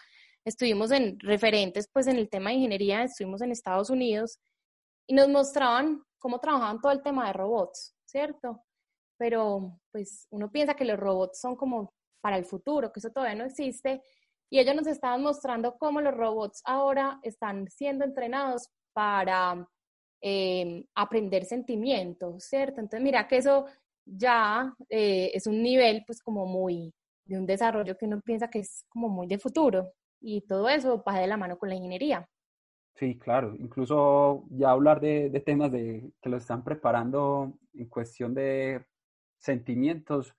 estuvimos 0.45 0.91
en 0.91 1.19
referentes 1.19 1.89
pues 1.91 2.07
en 2.07 2.17
el 2.17 2.29
tema 2.29 2.51
de 2.51 2.57
ingeniería, 2.57 3.03
estuvimos 3.03 3.41
en 3.41 3.51
Estados 3.51 3.89
Unidos 3.89 4.39
y 5.07 5.15
nos 5.15 5.27
mostraban 5.27 6.03
cómo 6.19 6.39
trabajaban 6.39 6.79
todo 6.79 6.91
el 6.91 7.01
tema 7.01 7.27
de 7.27 7.33
robots, 7.33 7.95
¿cierto? 8.05 8.63
Pero 9.17 9.79
pues 9.91 10.27
uno 10.29 10.51
piensa 10.51 10.75
que 10.75 10.85
los 10.85 10.99
robots 10.99 11.39
son 11.39 11.55
como 11.55 11.93
para 12.21 12.37
el 12.37 12.45
futuro, 12.45 12.91
que 12.91 12.99
eso 12.99 13.11
todavía 13.11 13.35
no 13.35 13.45
existe, 13.45 14.01
y 14.49 14.59
ellos 14.59 14.75
nos 14.75 14.87
estaban 14.87 15.21
mostrando 15.21 15.75
cómo 15.77 16.01
los 16.01 16.13
robots 16.15 16.61
ahora 16.65 17.19
están 17.23 17.67
siendo 17.69 18.05
entrenados 18.05 18.69
para 18.93 19.67
eh, 20.21 20.85
aprender 20.95 21.45
sentimientos, 21.45 22.45
¿cierto? 22.45 22.81
Entonces 22.81 23.01
mira 23.01 23.27
que 23.27 23.37
eso 23.37 23.65
ya 24.05 24.73
eh, 24.89 25.31
es 25.33 25.47
un 25.47 25.61
nivel 25.61 26.03
pues 26.05 26.21
como 26.21 26.45
muy, 26.45 26.93
de 27.25 27.37
un 27.37 27.45
desarrollo 27.45 27.97
que 27.97 28.05
uno 28.05 28.21
piensa 28.21 28.49
que 28.49 28.59
es 28.59 28.85
como 28.89 29.09
muy 29.09 29.27
de 29.27 29.39
futuro 29.39 29.91
y 30.25 30.41
todo 30.41 30.67
eso 30.69 31.03
va 31.07 31.19
de 31.19 31.27
la 31.27 31.37
mano 31.37 31.57
con 31.57 31.69
la 31.69 31.75
ingeniería. 31.75 32.27
Sí, 32.95 33.19
claro, 33.19 33.55
incluso 33.59 34.45
ya 34.49 34.71
hablar 34.71 34.99
de, 34.99 35.29
de 35.29 35.39
temas 35.39 35.71
de, 35.71 36.11
que 36.19 36.29
lo 36.29 36.37
están 36.37 36.63
preparando 36.63 37.53
en 37.73 37.87
cuestión 37.87 38.33
de 38.33 38.85
sentimientos, 39.37 40.33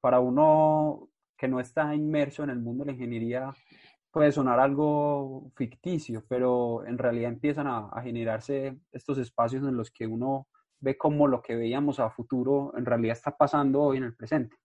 para 0.00 0.20
uno 0.20 1.08
que 1.38 1.48
no 1.48 1.58
está 1.58 1.94
inmerso 1.94 2.44
en 2.44 2.50
el 2.50 2.58
mundo 2.58 2.84
de 2.84 2.90
la 2.90 2.96
ingeniería 2.96 3.54
puede 4.10 4.32
sonar 4.32 4.58
algo 4.60 5.50
ficticio, 5.56 6.24
pero 6.28 6.84
en 6.84 6.98
realidad 6.98 7.30
empiezan 7.30 7.66
a, 7.66 7.90
generarse 8.02 8.76
estos 8.92 9.18
espacios 9.18 9.62
en 9.62 9.76
los 9.76 9.90
que 9.90 10.06
uno 10.06 10.48
ve 10.80 10.98
cómo 10.98 11.28
lo 11.28 11.40
que 11.40 11.54
veíamos 11.54 12.00
a 12.00 12.10
futuro 12.10 12.72
en 12.76 12.84
realidad 12.84 13.16
está 13.16 13.36
pasando 13.36 13.80
hoy 13.80 13.98
en 13.98 14.04
el 14.04 14.16
presente. 14.16 14.56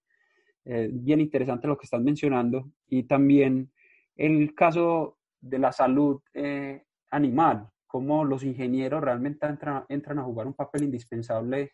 Eh, 0.65 0.89
bien 0.91 1.21
interesante 1.21 1.67
lo 1.67 1.77
que 1.77 1.85
estás 1.85 2.01
mencionando 2.01 2.71
y 2.87 3.03
también 3.03 3.71
el 4.15 4.55
caso 4.55 5.17
de 5.39 5.59
la 5.59 5.71
salud 5.71 6.21
eh, 6.33 6.83
animal, 7.11 7.69
cómo 7.87 8.25
los 8.25 8.43
ingenieros 8.43 9.01
realmente 9.01 9.47
entran, 9.47 10.19
a 10.19 10.23
jugar 10.23 10.47
un 10.47 10.53
papel 10.53 10.83
indispensable 10.83 11.71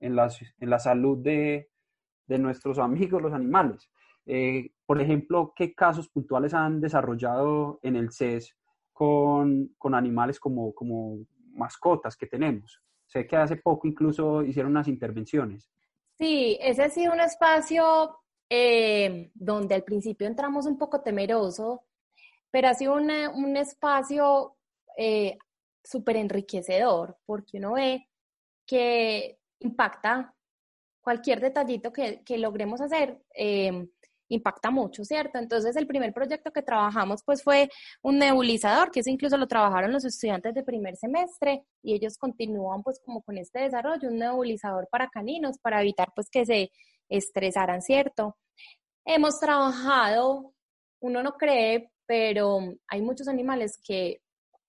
en, 0.00 0.16
en 0.18 0.70
la 0.70 0.78
salud 0.78 1.18
de, 1.18 1.70
de 2.26 2.38
nuestros 2.38 2.78
amigos, 2.78 3.22
los 3.22 3.32
animales. 3.32 3.90
Eh, 4.26 4.72
por 4.86 5.00
ejemplo, 5.00 5.52
¿qué 5.54 5.74
casos 5.74 6.08
puntuales 6.08 6.54
han 6.54 6.80
desarrollado 6.80 7.78
en 7.82 7.96
el 7.96 8.10
CES 8.10 8.56
con, 8.92 9.74
con, 9.78 9.94
animales 9.94 10.40
como, 10.40 10.74
como 10.74 11.18
mascotas 11.52 12.16
que 12.16 12.26
tenemos? 12.26 12.80
Sé 13.06 13.26
que 13.26 13.36
hace 13.36 13.56
poco 13.56 13.86
incluso 13.86 14.42
hicieron 14.42 14.72
unas 14.72 14.88
intervenciones. 14.88 15.70
Sí, 16.16 16.58
ese 16.60 16.84
ha 16.84 16.90
sido 16.90 17.12
un 17.12 17.20
espacio 17.20 18.16
eh, 18.48 19.30
donde 19.34 19.74
al 19.74 19.84
principio 19.84 20.26
entramos 20.26 20.66
un 20.66 20.78
poco 20.78 21.00
temeroso, 21.02 21.84
pero 22.50 22.68
ha 22.68 22.74
sido 22.74 22.94
un 22.94 23.56
espacio 23.56 24.56
eh, 24.96 25.38
súper 25.82 26.16
enriquecedor, 26.16 27.18
porque 27.26 27.58
uno 27.58 27.74
ve 27.74 28.08
que 28.66 29.38
impacta 29.60 30.34
cualquier 31.00 31.40
detallito 31.40 31.92
que, 31.92 32.22
que 32.24 32.38
logremos 32.38 32.80
hacer. 32.80 33.20
Eh, 33.34 33.88
impacta 34.28 34.70
mucho, 34.70 35.04
¿cierto? 35.04 35.38
Entonces 35.38 35.76
el 35.76 35.86
primer 35.86 36.12
proyecto 36.12 36.50
que 36.52 36.62
trabajamos 36.62 37.22
pues 37.24 37.42
fue 37.42 37.68
un 38.02 38.18
nebulizador, 38.18 38.90
que 38.90 39.00
eso 39.00 39.10
incluso 39.10 39.36
lo 39.36 39.46
trabajaron 39.46 39.92
los 39.92 40.04
estudiantes 40.04 40.54
de 40.54 40.62
primer 40.62 40.96
semestre 40.96 41.64
y 41.82 41.94
ellos 41.94 42.16
continúan 42.16 42.82
pues 42.82 43.00
como 43.04 43.22
con 43.22 43.38
este 43.38 43.60
desarrollo, 43.60 44.08
un 44.08 44.18
nebulizador 44.18 44.88
para 44.90 45.08
caninos 45.08 45.58
para 45.58 45.80
evitar 45.82 46.12
pues 46.14 46.30
que 46.30 46.46
se 46.46 46.70
estresaran, 47.08 47.82
¿cierto? 47.82 48.36
Hemos 49.04 49.38
trabajado, 49.40 50.54
uno 51.00 51.22
no 51.22 51.32
cree, 51.34 51.90
pero 52.06 52.60
hay 52.88 53.02
muchos 53.02 53.28
animales 53.28 53.78
que 53.86 54.20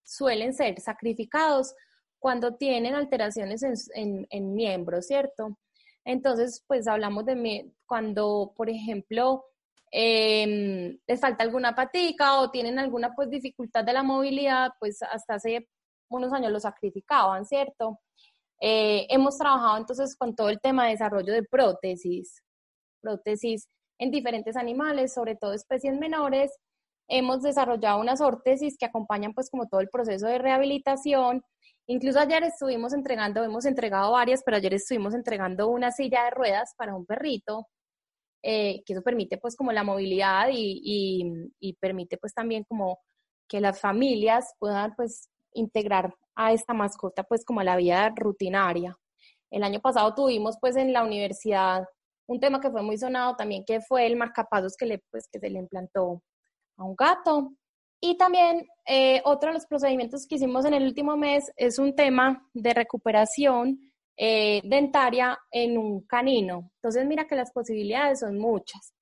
suelen 0.04 0.54
ser 0.54 0.80
sacrificados 0.80 1.74
cuando 2.20 2.56
tienen 2.56 2.96
alteraciones 2.96 3.64
en, 3.94 4.28
en 4.30 4.54
miembros, 4.54 5.08
¿cierto? 5.08 5.58
Entonces, 6.06 6.64
pues 6.68 6.88
hablamos 6.88 7.26
de 7.26 7.72
cuando, 7.88 8.54
por 8.56 8.70
ejemplo, 8.70 9.46
em, 9.92 10.98
les 11.08 11.20
falta 11.20 11.44
alguna 11.44 11.74
patica 11.76 12.40
o 12.40 12.52
tienen 12.52 12.78
alguna 12.80 13.14
pues 13.16 13.30
dificultad 13.30 13.84
de 13.84 13.94
la 13.94 14.04
movilidad, 14.04 14.72
pues 14.80 15.02
hasta 15.02 15.36
hace 15.36 15.68
unos 16.10 16.32
años 16.32 16.52
lo 16.52 16.60
sacrificaban, 16.60 17.46
¿cierto? 17.46 18.00
Eh, 18.68 19.06
hemos 19.10 19.38
trabajado 19.38 19.78
entonces 19.78 20.16
con 20.16 20.36
todo 20.36 20.50
el 20.50 20.60
tema 20.60 20.86
de 20.86 20.92
desarrollo 20.92 21.34
de 21.34 21.44
prótesis, 21.44 22.42
prótesis 23.02 23.68
en 24.00 24.10
diferentes 24.10 24.56
animales, 24.58 25.14
sobre 25.14 25.36
todo 25.36 25.54
especies 25.54 25.96
menores. 25.98 26.52
Hemos 27.08 27.44
desarrollado 27.44 28.00
unas 28.00 28.22
órtesis 28.22 28.76
que 28.78 28.88
acompañan 28.88 29.34
pues 29.34 29.52
como 29.52 29.68
todo 29.68 29.82
el 29.82 29.90
proceso 29.90 30.26
de 30.28 30.40
rehabilitación 30.40 31.44
Incluso 31.88 32.20
ayer 32.20 32.44
estuvimos 32.44 32.94
entregando, 32.94 33.44
hemos 33.44 33.66
entregado 33.66 34.12
varias, 34.14 34.42
pero 34.44 34.58
ayer 34.58 34.74
estuvimos 34.74 35.14
entregando 35.14 35.68
una 35.68 35.92
silla 35.92 36.24
de 36.26 36.32
ruedas 36.32 36.74
para 36.78 36.96
un 36.96 37.06
perrito, 37.06 37.68
eh, 38.44 38.82
que 38.86 38.94
eso 38.94 39.04
permite 39.04 39.38
pues 39.38 39.56
como 39.56 39.72
la 39.72 39.84
movilidad 39.84 40.50
y, 40.52 41.52
y, 41.60 41.74
permite 41.76 42.18
pues 42.18 42.34
también 42.34 42.64
como 42.68 43.00
que 43.48 43.62
las 43.62 43.80
familias 43.80 44.54
puedan 44.60 44.96
pues 44.96 45.30
integrar 45.56 46.14
a 46.36 46.54
esta 46.54 46.74
mascota 46.74 47.24
pues 47.24 47.44
como 47.44 47.64
la 47.64 47.76
vida 47.76 48.14
rutinaria. 48.16 48.96
El 49.50 49.64
año 49.64 49.80
pasado 49.80 50.14
tuvimos 50.14 50.58
pues 50.60 50.76
en 50.76 50.94
la 50.94 51.04
universidad 51.04 51.86
un 52.28 52.40
tema 52.40 52.60
que 52.60 52.72
fue 52.72 52.82
muy 52.82 52.98
sonado 52.98 53.36
también, 53.36 53.64
que 53.66 53.82
fue 53.82 54.06
el 54.06 54.16
marcapasos 54.16 54.76
que, 54.76 54.86
le, 54.86 55.04
pues, 55.12 55.28
que 55.32 55.40
se 55.40 55.50
le 55.50 55.60
implantó 55.60 56.24
a 56.78 56.84
un 56.84 56.96
gato. 56.96 57.54
Y 58.02 58.18
también 58.18 58.68
eh, 58.86 59.22
otro 59.26 59.50
de 59.50 59.56
los 59.56 59.66
procedimientos 59.66 60.26
que 60.28 60.36
hicimos 60.36 60.66
en 60.66 60.74
el 60.74 60.84
último 60.84 61.16
mes 61.18 61.52
es 61.56 61.80
un 61.80 61.96
tema 61.96 62.48
de 62.54 62.74
recuperación 62.74 63.80
eh, 64.18 64.62
dentaria 64.64 65.38
en 65.52 65.78
un 65.78 66.02
canino. 66.06 66.72
Entonces, 66.76 67.06
mira 67.06 67.28
que 67.28 67.36
las 67.36 67.52
posibilidades 67.52 68.20
son 68.20 68.38
muchas. 68.38 68.94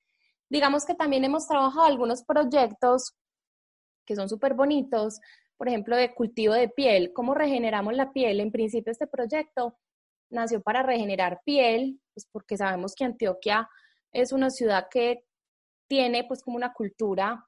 Digamos 0.49 0.85
que 0.85 0.95
también 0.95 1.23
hemos 1.23 1.47
trabajado 1.47 1.85
algunos 1.85 2.23
proyectos 2.23 3.15
que 4.05 4.15
son 4.15 4.27
súper 4.27 4.53
bonitos, 4.53 5.19
por 5.63 5.69
ejemplo, 5.69 5.95
de 5.95 6.13
cultivo 6.13 6.53
de 6.53 6.67
piel. 6.67 7.13
¿Cómo 7.13 7.33
regeneramos 7.33 7.93
la 7.93 8.11
piel? 8.11 8.41
En 8.41 8.51
principio, 8.51 8.91
este 8.91 9.07
proyecto 9.07 9.77
nació 10.29 10.61
para 10.61 10.83
regenerar 10.83 11.39
piel, 11.45 12.01
pues 12.13 12.27
porque 12.29 12.57
sabemos 12.57 12.93
que 12.93 13.05
Antioquia 13.05 13.69
es 14.11 14.33
una 14.33 14.49
ciudad 14.49 14.87
que 14.91 15.23
tiene 15.87 16.25
pues 16.25 16.43
como 16.43 16.57
una 16.57 16.73
cultura 16.73 17.47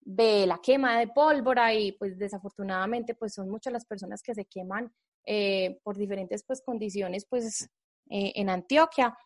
de 0.00 0.44
la 0.44 0.58
quema 0.60 0.98
de 0.98 1.06
pólvora 1.06 1.72
y 1.72 1.92
pues 1.92 2.18
desafortunadamente 2.18 3.14
pues 3.14 3.34
son 3.34 3.48
muchas 3.48 3.72
las 3.72 3.86
personas 3.86 4.22
que 4.24 4.34
se 4.34 4.44
queman 4.46 4.92
eh, 5.24 5.78
por 5.84 5.96
diferentes 5.96 6.42
pues 6.44 6.62
condiciones 6.66 7.26
pues 7.30 7.70
eh, 8.10 8.32
en 8.34 8.50
Antioquia. 8.50 9.16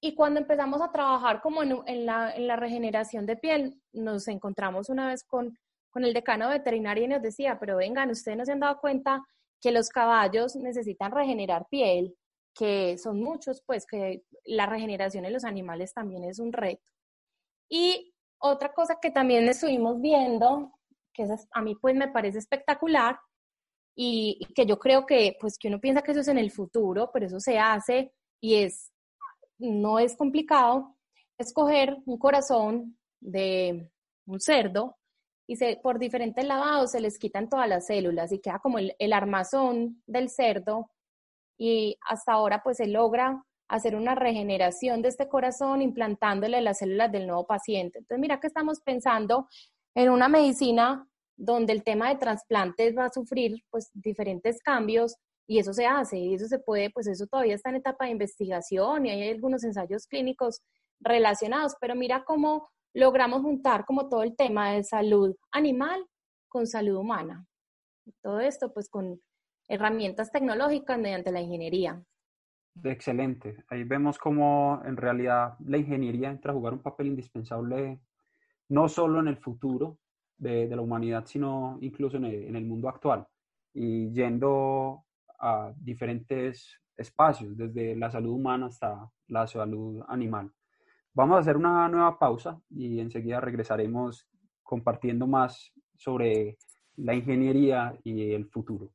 Y 0.00 0.14
cuando 0.14 0.38
empezamos 0.38 0.80
a 0.80 0.92
trabajar 0.92 1.40
como 1.40 1.64
en, 1.64 2.06
la, 2.06 2.30
en, 2.36 2.46
la, 2.46 2.54
regeneración 2.54 3.26
de 3.26 3.36
piel, 3.36 3.82
nos 3.92 4.28
encontramos 4.28 4.90
una 4.90 5.08
vez 5.08 5.24
con, 5.24 5.58
con 5.94 6.04
el 6.04 6.12
decano 6.12 6.48
veterinario 6.48 7.04
y 7.04 7.08
nos 7.08 7.22
decía, 7.22 7.56
pero 7.60 7.76
vengan, 7.76 8.10
ustedes 8.10 8.36
no 8.36 8.44
se 8.44 8.50
han 8.50 8.58
dado 8.58 8.80
cuenta 8.80 9.24
que 9.60 9.70
los 9.70 9.88
caballos 9.90 10.56
necesitan 10.56 11.12
regenerar 11.12 11.68
piel, 11.70 12.16
que 12.52 12.98
son 12.98 13.20
muchos, 13.22 13.62
pues 13.64 13.86
que 13.86 14.24
la 14.44 14.66
regeneración 14.66 15.24
en 15.24 15.32
los 15.32 15.44
animales 15.44 15.94
también 15.94 16.24
es 16.24 16.40
un 16.40 16.52
reto. 16.52 16.90
Y 17.68 18.12
otra 18.38 18.74
cosa 18.74 18.98
que 19.00 19.12
también 19.12 19.48
estuvimos 19.48 20.00
viendo, 20.00 20.72
que 21.12 21.28
a 21.52 21.62
mí 21.62 21.76
pues 21.76 21.94
me 21.94 22.08
parece 22.08 22.38
espectacular 22.38 23.16
y, 23.94 24.40
que 24.52 24.66
yo 24.66 24.80
creo 24.80 25.06
que 25.06 25.36
pues 25.40 25.56
que 25.56 25.68
uno 25.68 25.80
piensa 25.80 26.02
que 26.02 26.10
eso 26.10 26.22
es 26.22 26.28
en 26.28 26.38
el 26.38 26.50
futuro, 26.50 27.10
pero 27.12 27.26
eso 27.26 27.38
se 27.38 27.56
hace 27.56 28.12
y 28.40 28.56
es, 28.56 28.90
no 29.58 30.00
es 30.00 30.16
complicado, 30.16 30.96
es 31.38 31.52
coger 31.52 31.96
un 32.04 32.18
corazón 32.18 32.98
de 33.20 33.92
un 34.26 34.40
cerdo 34.40 34.96
y 35.46 35.56
se, 35.56 35.78
por 35.82 35.98
diferentes 35.98 36.44
lavados 36.44 36.92
se 36.92 37.00
les 37.00 37.18
quitan 37.18 37.48
todas 37.48 37.68
las 37.68 37.86
células 37.86 38.32
y 38.32 38.40
queda 38.40 38.58
como 38.58 38.78
el, 38.78 38.94
el 38.98 39.12
armazón 39.12 40.02
del 40.06 40.30
cerdo 40.30 40.90
y 41.58 41.96
hasta 42.08 42.32
ahora 42.32 42.62
pues 42.62 42.78
se 42.78 42.86
logra 42.86 43.44
hacer 43.68 43.96
una 43.96 44.14
regeneración 44.14 45.02
de 45.02 45.08
este 45.08 45.28
corazón 45.28 45.82
implantándole 45.82 46.60
las 46.60 46.78
células 46.78 47.10
del 47.10 47.26
nuevo 47.26 47.46
paciente. 47.46 47.98
Entonces, 47.98 48.20
mira 48.20 48.40
que 48.40 48.46
estamos 48.46 48.80
pensando 48.80 49.48
en 49.94 50.10
una 50.10 50.28
medicina 50.28 51.08
donde 51.36 51.72
el 51.72 51.82
tema 51.82 52.08
de 52.08 52.16
trasplantes 52.16 52.96
va 52.96 53.06
a 53.06 53.12
sufrir 53.12 53.62
pues 53.70 53.90
diferentes 53.94 54.60
cambios 54.62 55.16
y 55.46 55.58
eso 55.58 55.72
se 55.72 55.86
hace, 55.86 56.18
y 56.18 56.34
eso 56.34 56.46
se 56.46 56.58
puede, 56.58 56.90
pues 56.90 57.06
eso 57.06 57.26
todavía 57.26 57.54
está 57.54 57.68
en 57.68 57.76
etapa 57.76 58.06
de 58.06 58.12
investigación 58.12 59.04
y 59.04 59.10
hay 59.10 59.30
algunos 59.30 59.62
ensayos 59.62 60.06
clínicos 60.06 60.62
relacionados, 61.00 61.74
pero 61.80 61.94
mira 61.94 62.24
cómo 62.24 62.70
logramos 62.94 63.42
juntar 63.42 63.84
como 63.84 64.08
todo 64.08 64.22
el 64.22 64.36
tema 64.36 64.70
de 64.70 64.84
salud 64.84 65.36
animal 65.52 66.06
con 66.48 66.66
salud 66.66 66.96
humana. 66.96 67.46
Todo 68.22 68.40
esto 68.40 68.72
pues 68.72 68.88
con 68.88 69.20
herramientas 69.68 70.30
tecnológicas 70.30 70.98
mediante 70.98 71.32
la 71.32 71.40
ingeniería. 71.40 72.02
Excelente. 72.82 73.64
Ahí 73.68 73.84
vemos 73.84 74.18
cómo 74.18 74.80
en 74.84 74.96
realidad 74.96 75.56
la 75.60 75.78
ingeniería 75.78 76.30
entra 76.30 76.52
a 76.52 76.54
jugar 76.54 76.72
un 76.72 76.82
papel 76.82 77.08
indispensable 77.08 78.00
no 78.68 78.88
solo 78.88 79.20
en 79.20 79.28
el 79.28 79.36
futuro 79.36 79.98
de, 80.36 80.66
la 80.68 80.82
humanidad, 80.82 81.24
sino 81.26 81.78
incluso 81.80 82.16
en 82.16 82.24
el, 82.24 82.64
mundo 82.64 82.88
actual. 82.88 83.26
Y 83.72 84.10
yendo 84.12 85.04
a 85.38 85.72
diferentes 85.76 86.80
espacios, 86.96 87.56
desde 87.56 87.96
la 87.96 88.10
salud 88.10 88.32
humana 88.32 88.66
hasta 88.66 89.08
la 89.28 89.46
salud 89.46 90.02
animal. 90.08 90.50
Vamos 91.16 91.36
a 91.36 91.40
hacer 91.42 91.56
una 91.56 91.88
nueva 91.88 92.18
pausa 92.18 92.60
y 92.70 92.98
enseguida 92.98 93.40
regresaremos 93.40 94.26
compartiendo 94.64 95.28
más 95.28 95.70
sobre 95.96 96.58
la 96.96 97.14
ingeniería 97.14 97.96
y 98.02 98.32
el 98.32 98.46
futuro. 98.46 98.90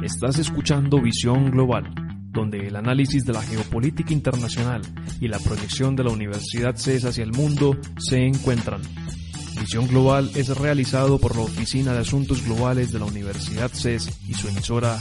Estás 0.00 0.38
escuchando 0.38 1.02
Visión 1.02 1.50
Global, 1.50 1.92
donde 2.30 2.68
el 2.68 2.76
análisis 2.76 3.24
de 3.24 3.32
la 3.32 3.42
geopolítica 3.42 4.12
internacional 4.12 4.82
y 5.20 5.26
la 5.26 5.40
proyección 5.40 5.96
de 5.96 6.04
la 6.04 6.12
Universidad 6.12 6.76
CES 6.76 7.04
hacia 7.04 7.24
el 7.24 7.32
mundo 7.32 7.76
se 7.98 8.24
encuentran. 8.24 8.80
Visión 9.58 9.88
Global 9.88 10.30
es 10.36 10.56
realizado 10.56 11.18
por 11.18 11.34
la 11.34 11.42
Oficina 11.42 11.92
de 11.94 12.00
Asuntos 12.00 12.44
Globales 12.44 12.92
de 12.92 13.00
la 13.00 13.06
Universidad 13.06 13.70
CES 13.72 14.28
y 14.28 14.34
su 14.34 14.48
emisora 14.48 14.98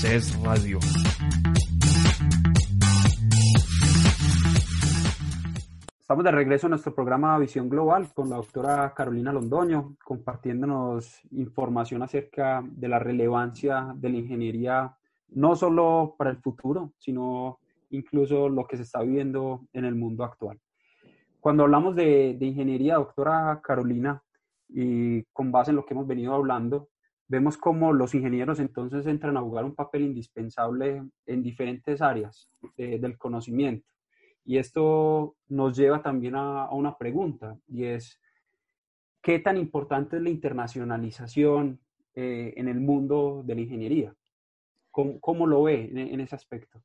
CES 0.00 0.42
Radio. 0.42 0.78
Estamos 6.00 6.24
de 6.24 6.30
regreso 6.30 6.68
a 6.68 6.70
nuestro 6.70 6.94
programa 6.94 7.38
Visión 7.38 7.68
Global 7.68 8.08
con 8.14 8.30
la 8.30 8.36
doctora 8.36 8.94
Carolina 8.94 9.30
Londoño, 9.30 9.96
compartiéndonos 10.02 11.20
información 11.32 12.02
acerca 12.02 12.64
de 12.64 12.88
la 12.88 12.98
relevancia 12.98 13.92
de 13.94 14.08
la 14.08 14.16
ingeniería, 14.16 14.96
no 15.28 15.54
solo 15.54 16.14
para 16.16 16.30
el 16.30 16.38
futuro, 16.38 16.94
sino 16.96 17.58
incluso 17.90 18.48
lo 18.48 18.66
que 18.66 18.78
se 18.78 18.84
está 18.84 19.02
viviendo 19.02 19.66
en 19.74 19.84
el 19.84 19.96
mundo 19.96 20.24
actual. 20.24 20.58
Cuando 21.40 21.64
hablamos 21.64 21.94
de, 21.94 22.36
de 22.38 22.46
ingeniería, 22.46 22.94
doctora 22.94 23.60
Carolina, 23.62 24.22
y 24.66 25.24
con 25.24 25.52
base 25.52 25.72
en 25.72 25.76
lo 25.76 25.84
que 25.84 25.92
hemos 25.92 26.06
venido 26.06 26.32
hablando, 26.32 26.88
vemos 27.30 27.56
cómo 27.56 27.92
los 27.92 28.12
ingenieros 28.12 28.58
entonces 28.58 29.06
entran 29.06 29.36
a 29.36 29.40
jugar 29.40 29.64
un 29.64 29.76
papel 29.76 30.02
indispensable 30.02 31.04
en 31.26 31.42
diferentes 31.44 32.02
áreas 32.02 32.50
eh, 32.76 32.98
del 32.98 33.16
conocimiento. 33.16 33.88
Y 34.44 34.58
esto 34.58 35.36
nos 35.46 35.76
lleva 35.76 36.02
también 36.02 36.34
a, 36.34 36.68
una 36.72 36.98
pregunta, 36.98 37.56
y 37.68 37.84
es, 37.84 38.20
¿qué 39.22 39.38
tan 39.38 39.56
importante 39.58 40.16
es 40.16 40.22
la 40.22 40.30
internacionalización 40.30 41.78
eh, 42.14 42.52
en 42.56 42.66
el 42.66 42.80
mundo 42.80 43.42
de 43.44 43.54
la 43.54 43.60
ingeniería? 43.60 44.12
¿Cómo, 44.90 45.46
lo 45.46 45.62
ve 45.62 45.88
en, 45.94 46.20
ese 46.20 46.34
aspecto? 46.34 46.82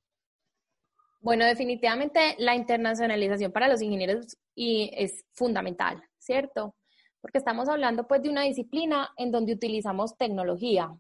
Bueno, 1.22 1.44
definitivamente 1.44 2.36
la 2.38 2.56
internacionalización 2.56 3.52
para 3.52 3.68
los 3.68 3.82
ingenieros 3.82 4.38
y 4.54 4.92
es 4.94 5.26
fundamental, 5.34 6.04
¿cierto? 6.20 6.76
Porque 7.26 7.40
estamos 7.40 7.68
hablando 7.70 8.06
pues 8.06 8.22
de 8.22 8.30
una 8.30 8.44
disciplina 8.44 9.10
en 9.18 9.32
donde 9.32 9.52
utilizamos 9.52 10.16
tecnología. 10.16 10.96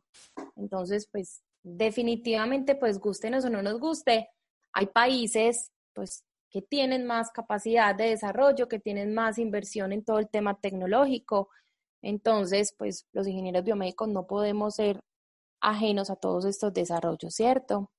Entonces, 0.55 1.07
pues 1.11 1.43
definitivamente, 1.61 2.73
pues 2.73 2.97
gustenos 2.97 3.45
o 3.45 3.49
no 3.51 3.61
nos 3.61 3.79
guste, 3.79 4.29
hay 4.73 4.87
países 4.87 5.71
pues 5.93 6.23
que 6.49 6.63
tienen 6.63 7.05
más 7.05 7.29
capacidad 7.29 7.93
de 7.93 8.09
desarrollo, 8.09 8.67
que 8.67 8.79
tienen 8.79 9.13
más 9.13 9.37
inversión 9.37 9.93
en 9.93 10.03
todo 10.03 10.17
el 10.17 10.27
tema 10.27 10.59
tecnológico. 10.59 11.49
Entonces, 12.01 12.73
pues 12.75 13.05
los 13.13 13.27
ingenieros 13.27 13.63
biomédicos 13.63 14.07
no 14.07 14.25
podemos 14.25 14.73
ser 14.73 15.01
ajenos 15.61 16.09
a 16.09 16.15
todos 16.15 16.45
estos 16.45 16.73
desarrollos, 16.73 17.35
¿cierto? 17.35 17.91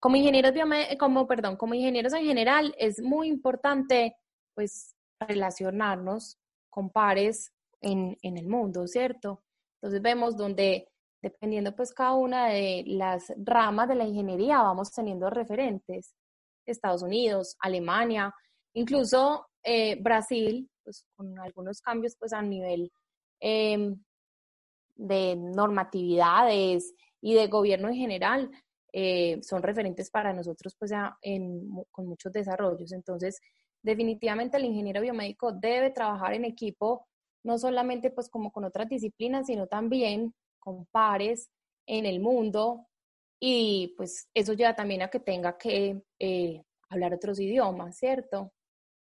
Como 0.00 0.16
ingenieros 0.16 0.52
como 0.98 1.26
perdón, 1.26 1.56
como 1.56 1.72
ingenieros 1.72 2.12
en 2.12 2.26
general 2.26 2.74
es 2.76 3.00
muy 3.00 3.26
importante 3.26 4.18
pues 4.54 4.94
relacionarnos 5.18 6.36
con 6.78 6.90
pares 6.90 7.52
en, 7.80 8.16
el 8.22 8.46
mundo, 8.46 8.86
¿cierto? 8.86 9.42
Entonces 9.74 10.00
vemos 10.00 10.36
donde, 10.36 10.86
dependiendo 11.20 11.74
pues 11.74 11.92
cada 11.92 12.12
una 12.12 12.50
de 12.50 12.84
las 12.86 13.32
ramas 13.36 13.88
de 13.88 13.96
la 13.96 14.04
ingeniería, 14.04 14.62
vamos 14.62 14.92
teniendo 14.92 15.28
referentes. 15.28 16.14
Estados 16.64 17.02
Unidos, 17.02 17.56
Alemania, 17.58 18.32
incluso 18.74 19.48
eh, 19.64 20.00
Brasil, 20.00 20.70
pues 20.84 21.04
con 21.16 21.36
algunos 21.40 21.80
cambios 21.80 22.14
pues 22.16 22.32
a 22.32 22.42
nivel 22.42 22.92
em, 23.40 24.00
de 24.94 25.34
normatividades 25.34 26.94
y 27.20 27.34
de 27.34 27.48
gobierno 27.48 27.88
en 27.88 27.96
general, 27.96 28.50
eh, 28.92 29.40
son 29.42 29.64
referentes 29.64 30.10
para 30.10 30.32
nosotros 30.32 30.76
pues 30.78 30.92
con 31.90 32.06
muchos 32.06 32.32
desarrollos. 32.32 32.92
Entonces, 32.92 33.40
definitivamente 33.82 34.56
el 34.56 34.64
ingeniero 34.64 35.00
biomédico 35.00 35.52
debe 35.52 35.90
trabajar 35.90 36.34
en 36.34 36.44
equipo, 36.44 37.06
no 37.44 37.58
solamente 37.58 38.10
pues 38.10 38.28
como 38.28 38.50
con 38.50 38.64
otras 38.64 38.88
disciplinas, 38.88 39.46
sino 39.46 39.66
también 39.66 40.34
con 40.58 40.86
pares 40.86 41.50
en 41.86 42.06
el 42.06 42.20
mundo 42.20 42.86
y 43.40 43.94
pues 43.96 44.28
eso 44.34 44.52
lleva 44.52 44.74
también 44.74 45.02
a 45.02 45.08
que 45.08 45.20
tenga 45.20 45.56
que 45.56 46.02
eh, 46.18 46.62
hablar 46.90 47.14
otros 47.14 47.38
idiomas, 47.38 47.96
¿cierto? 47.96 48.52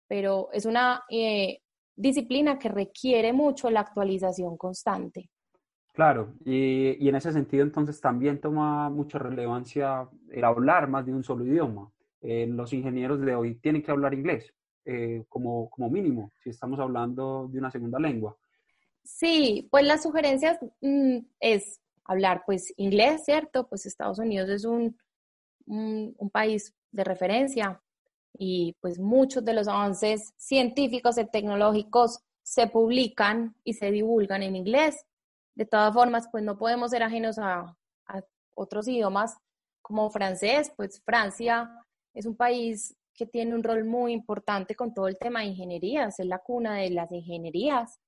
Pero 0.06 0.50
es 0.52 0.66
una 0.66 1.04
eh, 1.10 1.60
disciplina 1.96 2.58
que 2.58 2.68
requiere 2.68 3.32
mucho 3.32 3.70
la 3.70 3.80
actualización 3.80 4.56
constante. 4.56 5.30
Claro, 5.92 6.34
y, 6.44 7.04
y, 7.04 7.08
en 7.08 7.16
ese 7.16 7.32
sentido 7.32 7.64
entonces 7.64 8.00
también 8.00 8.40
toma 8.40 8.88
mucha 8.88 9.18
relevancia 9.18 10.08
el 10.30 10.44
hablar 10.44 10.88
más 10.88 11.04
de 11.04 11.12
un 11.12 11.24
solo 11.24 11.44
idioma. 11.44 11.90
Eh, 12.20 12.46
los 12.48 12.72
ingenieros 12.72 13.20
de 13.20 13.34
hoy 13.34 13.54
tienen 13.56 13.82
que 13.82 13.90
hablar 13.90 14.14
inglés. 14.14 14.52
Eh, 14.90 15.26
como, 15.28 15.68
como 15.68 15.90
mínimo, 15.90 16.32
si 16.42 16.48
estamos 16.48 16.80
hablando 16.80 17.46
de 17.52 17.58
una 17.58 17.70
segunda 17.70 17.98
lengua. 17.98 18.34
Sí, 19.04 19.68
pues 19.70 19.84
las 19.84 20.02
sugerencias 20.02 20.58
mm, 20.80 21.18
es 21.40 21.82
hablar 22.04 22.42
pues 22.46 22.72
inglés, 22.78 23.22
¿cierto? 23.26 23.68
Pues 23.68 23.84
Estados 23.84 24.18
Unidos 24.18 24.48
es 24.48 24.64
un, 24.64 24.96
un, 25.66 26.14
un, 26.16 26.30
país 26.30 26.74
de 26.90 27.04
referencia 27.04 27.82
y 28.32 28.76
pues 28.80 28.98
muchos 28.98 29.44
de 29.44 29.52
los 29.52 29.68
avances 29.68 30.32
científicos 30.38 31.18
y 31.18 31.26
tecnológicos 31.26 32.20
se 32.42 32.66
publican 32.66 33.54
y 33.64 33.74
se 33.74 33.90
divulgan 33.90 34.42
en 34.42 34.56
inglés. 34.56 35.04
De 35.54 35.66
todas 35.66 35.92
formas, 35.92 36.30
pues 36.32 36.42
no 36.44 36.56
podemos 36.56 36.92
ser 36.92 37.02
ajenos 37.02 37.38
a, 37.38 37.76
a 38.06 38.22
otros 38.54 38.88
idiomas 38.88 39.36
como 39.82 40.08
francés, 40.08 40.72
pues 40.74 41.02
Francia 41.04 41.70
es 42.14 42.26
un 42.26 42.36
país 42.36 42.96
que 43.14 43.26
tiene 43.26 43.54
un 43.54 43.64
rol 43.64 43.84
muy 43.84 44.12
importante 44.12 44.74
con 44.74 44.94
todo 44.94 45.08
el 45.08 45.18
tema 45.18 45.40
de 45.40 45.46
ingenierías, 45.46 46.20
es 46.20 46.26
la 46.26 46.38
cuna 46.38 46.76
de 46.76 46.90
las 46.90 47.10
ingenierías. 47.10 47.98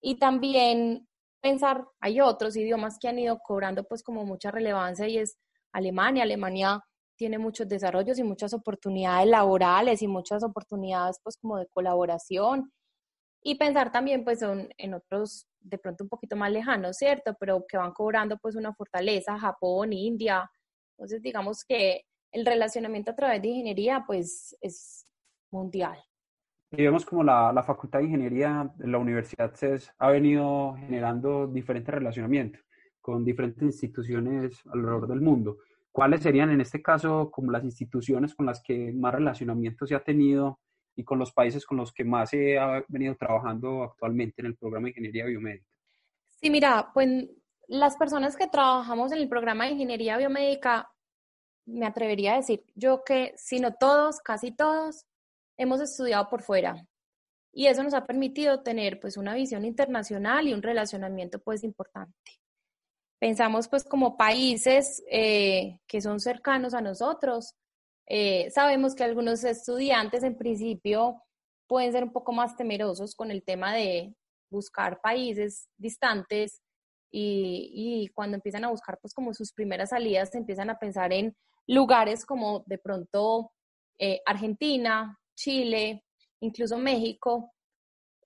Y 0.00 0.16
también 0.16 1.06
pensar, 1.42 1.86
hay 2.00 2.22
otros 2.22 2.56
idiomas 2.56 2.98
que 2.98 3.08
han 3.08 3.18
ido 3.18 3.38
cobrando 3.38 3.84
pues 3.84 4.02
como 4.02 4.24
mucha 4.24 4.50
relevancia 4.50 5.06
y 5.06 5.18
es 5.18 5.36
Alemania. 5.72 6.22
Alemania 6.22 6.82
tiene 7.16 7.38
muchos 7.38 7.68
desarrollos 7.68 8.18
y 8.18 8.24
muchas 8.24 8.54
oportunidades 8.54 9.28
laborales 9.28 10.00
y 10.00 10.08
muchas 10.08 10.42
oportunidades 10.42 11.18
pues 11.22 11.36
como 11.36 11.58
de 11.58 11.66
colaboración. 11.66 12.72
Y 13.42 13.56
pensar 13.56 13.92
también 13.92 14.24
pues 14.24 14.40
en, 14.40 14.72
en 14.78 14.94
otros 14.94 15.46
de 15.60 15.76
pronto 15.76 16.04
un 16.04 16.08
poquito 16.08 16.36
más 16.36 16.50
lejanos, 16.50 16.96
¿cierto? 16.96 17.36
Pero 17.38 17.66
que 17.68 17.76
van 17.76 17.92
cobrando 17.92 18.38
pues 18.38 18.56
una 18.56 18.74
fortaleza, 18.74 19.38
Japón, 19.38 19.92
India. 19.92 20.50
Entonces 20.96 21.20
digamos 21.20 21.62
que 21.64 22.04
el 22.34 22.44
relacionamiento 22.44 23.12
a 23.12 23.16
través 23.16 23.40
de 23.40 23.48
ingeniería 23.48 24.04
pues 24.06 24.56
es 24.60 25.06
mundial. 25.50 25.96
Y 26.72 26.82
vemos 26.82 27.06
como 27.06 27.22
la, 27.22 27.52
la 27.52 27.62
Facultad 27.62 28.00
de 28.00 28.06
Ingeniería 28.06 28.70
de 28.76 28.88
la 28.88 28.98
Universidad 28.98 29.54
CES 29.54 29.92
ha 29.98 30.10
venido 30.10 30.74
generando 30.74 31.46
diferentes 31.46 31.94
relacionamientos 31.94 32.60
con 33.00 33.24
diferentes 33.24 33.62
instituciones 33.62 34.60
alrededor 34.66 35.06
del 35.06 35.20
mundo. 35.20 35.58
¿Cuáles 35.92 36.22
serían 36.22 36.50
en 36.50 36.60
este 36.60 36.82
caso 36.82 37.30
como 37.30 37.52
las 37.52 37.62
instituciones 37.62 38.34
con 38.34 38.46
las 38.46 38.60
que 38.60 38.92
más 38.92 39.14
relacionamiento 39.14 39.86
se 39.86 39.94
ha 39.94 40.02
tenido 40.02 40.58
y 40.96 41.04
con 41.04 41.20
los 41.20 41.32
países 41.32 41.64
con 41.64 41.76
los 41.76 41.92
que 41.92 42.04
más 42.04 42.30
se 42.30 42.58
ha 42.58 42.84
venido 42.88 43.14
trabajando 43.14 43.84
actualmente 43.84 44.42
en 44.42 44.46
el 44.46 44.56
programa 44.56 44.86
de 44.86 44.90
Ingeniería 44.90 45.26
Biomédica? 45.26 45.66
Sí, 46.40 46.50
mira, 46.50 46.90
pues 46.92 47.28
las 47.68 47.96
personas 47.96 48.36
que 48.36 48.48
trabajamos 48.48 49.12
en 49.12 49.18
el 49.18 49.28
programa 49.28 49.66
de 49.66 49.72
Ingeniería 49.72 50.16
Biomédica 50.16 50.90
me 51.66 51.86
atrevería 51.86 52.34
a 52.34 52.36
decir 52.38 52.64
yo 52.74 53.04
que, 53.04 53.34
si 53.36 53.60
no 53.60 53.74
todos, 53.74 54.20
casi 54.20 54.50
todos, 54.52 55.04
hemos 55.56 55.80
estudiado 55.80 56.28
por 56.28 56.42
fuera. 56.42 56.86
Y 57.52 57.66
eso 57.66 57.82
nos 57.82 57.94
ha 57.94 58.04
permitido 58.04 58.62
tener 58.62 58.98
pues 58.98 59.16
una 59.16 59.34
visión 59.34 59.64
internacional 59.64 60.48
y 60.48 60.54
un 60.54 60.62
relacionamiento 60.62 61.38
pues 61.38 61.62
importante. 61.62 62.32
Pensamos 63.20 63.68
pues 63.68 63.84
como 63.84 64.16
países 64.16 65.02
eh, 65.10 65.78
que 65.86 66.00
son 66.00 66.18
cercanos 66.20 66.74
a 66.74 66.80
nosotros. 66.80 67.54
Eh, 68.06 68.50
sabemos 68.50 68.94
que 68.94 69.04
algunos 69.04 69.44
estudiantes 69.44 70.24
en 70.24 70.36
principio 70.36 71.22
pueden 71.66 71.92
ser 71.92 72.04
un 72.04 72.12
poco 72.12 72.32
más 72.32 72.56
temerosos 72.56 73.14
con 73.14 73.30
el 73.30 73.42
tema 73.42 73.72
de 73.72 74.14
buscar 74.50 75.00
países 75.00 75.68
distantes 75.78 76.60
y, 77.10 77.70
y, 77.72 78.08
cuando 78.08 78.34
empiezan 78.34 78.64
a 78.64 78.70
buscar 78.70 78.98
pues 79.00 79.14
como 79.14 79.32
sus 79.32 79.52
primeras 79.52 79.90
salidas 79.90 80.34
empiezan 80.34 80.68
a 80.68 80.78
pensar 80.78 81.12
en 81.12 81.34
lugares 81.66 82.26
como 82.26 82.64
de 82.66 82.78
pronto 82.78 83.52
eh, 83.98 84.20
Argentina, 84.26 85.18
Chile, 85.34 86.04
incluso 86.40 86.78
México, 86.78 87.52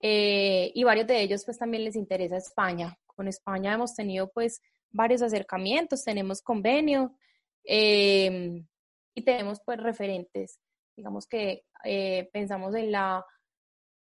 eh, 0.01 0.71
y 0.73 0.83
varios 0.83 1.07
de 1.07 1.21
ellos 1.21 1.43
pues 1.45 1.57
también 1.57 1.83
les 1.83 1.95
interesa 1.95 2.37
España. 2.37 2.97
Con 3.05 3.27
España 3.27 3.73
hemos 3.73 3.95
tenido 3.95 4.29
pues 4.31 4.61
varios 4.89 5.21
acercamientos, 5.21 6.03
tenemos 6.03 6.41
convenio 6.41 7.15
em, 7.63 8.65
y 9.13 9.21
tenemos 9.23 9.61
pues 9.65 9.79
referentes. 9.79 10.59
Digamos 10.95 11.27
que 11.27 11.63
eh, 11.83 12.29
pensamos 12.33 12.75
en 12.75 12.91
la 12.91 13.25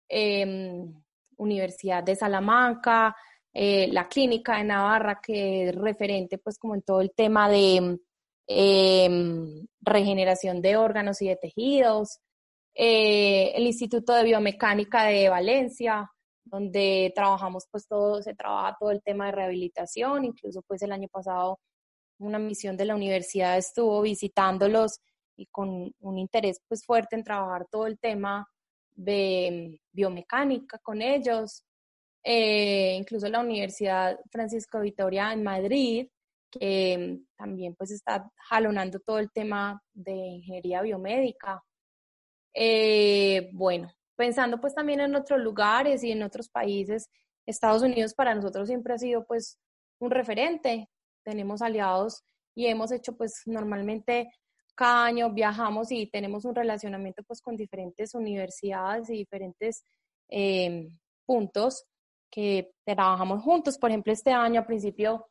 em, 0.10 0.93
Universidad 1.38 2.04
de 2.04 2.15
Salamanca, 2.15 3.15
la 3.54 4.08
Clínica 4.08 4.58
de 4.58 4.65
Navarra, 4.65 5.19
que 5.19 5.69
es 5.69 5.76
referente 5.76 6.38
pues 6.38 6.60
como 6.60 6.76
en 6.76 6.84
todo 6.84 7.02
el 7.02 7.12
tema 7.12 7.50
de 7.50 7.97
Em, 8.48 9.68
regeneración 9.82 10.62
de 10.62 10.78
órganos 10.78 11.22
y 11.22 11.28
de 11.28 11.36
tejidos, 11.36 12.20
eh, 12.76 13.52
el 13.56 13.68
Instituto 13.68 14.14
de 14.14 14.24
Biomecánica 14.24 15.04
de 15.06 15.30
Valencia, 15.30 16.10
donde 16.46 17.12
trabajamos 17.16 17.66
pues 17.70 17.88
todo, 17.88 18.22
se 18.22 18.36
trabaja 18.36 18.78
todo 18.80 18.92
el 18.92 19.02
tema 19.04 19.26
de 19.28 19.34
rehabilitación, 19.34 20.26
incluso 20.26 20.62
pues 20.64 20.82
el 20.82 20.94
año 20.94 21.10
pasado 21.10 21.60
una 22.20 22.40
misión 22.40 22.78
de 22.78 22.86
la 22.86 22.96
universidad 22.96 23.58
estuvo 23.58 24.02
visitándolos 24.02 25.00
y 25.36 25.48
con 25.48 25.94
un 26.00 26.18
interés 26.18 26.62
pues 26.68 26.86
fuerte 26.86 27.16
en 27.16 27.24
trabajar 27.24 27.68
todo 27.70 27.86
el 27.88 28.00
tema 28.00 28.48
de 28.96 29.80
biomecánica 29.92 30.80
con 30.80 31.02
ellos, 31.02 31.64
eh, 32.24 32.96
incluso 32.98 33.28
la 33.30 33.42
Universidad 33.42 34.20
Francisco 34.32 34.80
Vitoria 34.80 35.34
en 35.34 35.44
Madrid, 35.44 36.08
que 36.60 37.20
también 37.38 37.76
pues 37.76 37.91
está 37.91 38.30
jalonando 38.50 39.00
todo 39.00 39.20
el 39.20 39.32
tema 39.32 39.82
de 39.93 40.13
ingeniería 40.13 40.82
biomédica. 40.82 41.63
Eh, 42.54 43.50
bueno, 43.54 43.91
pensando 44.15 44.60
pues 44.60 44.74
también 44.74 45.00
en 45.00 45.15
otros 45.15 45.39
lugares 45.39 46.04
y 46.04 46.12
en 46.12 46.24
otros 46.24 46.50
países, 46.50 47.10
Estados 47.46 47.84
Unidos 47.84 48.13
para 48.13 48.36
nosotros 48.36 48.67
siempre 48.67 48.93
ha 48.93 48.98
sido 48.98 49.26
pues 49.26 49.60
un 50.00 50.12
referente. 50.12 50.89
Tenemos 51.24 51.62
aliados 51.62 52.24
y 52.56 52.67
hemos 52.67 52.91
hecho 52.91 53.15
pues 53.15 53.41
normalmente 53.46 54.30
cada 54.76 55.06
año 55.06 55.32
viajamos 55.32 55.91
y 55.91 56.08
tenemos 56.08 56.46
un 56.46 56.56
relacionamiento 56.56 57.24
pues 57.24 57.41
con 57.41 57.56
diferentes 57.56 58.13
universidades 58.13 59.10
y 59.10 59.13
diferentes 59.13 59.84
eh, 60.30 60.88
puntos 61.26 61.86
que 62.30 62.72
trabajamos 62.86 63.41
juntos. 63.43 63.78
Por 63.78 63.89
ejemplo, 63.89 64.13
este 64.13 64.32
año, 64.32 64.62
a 64.62 64.67
principio 64.67 65.26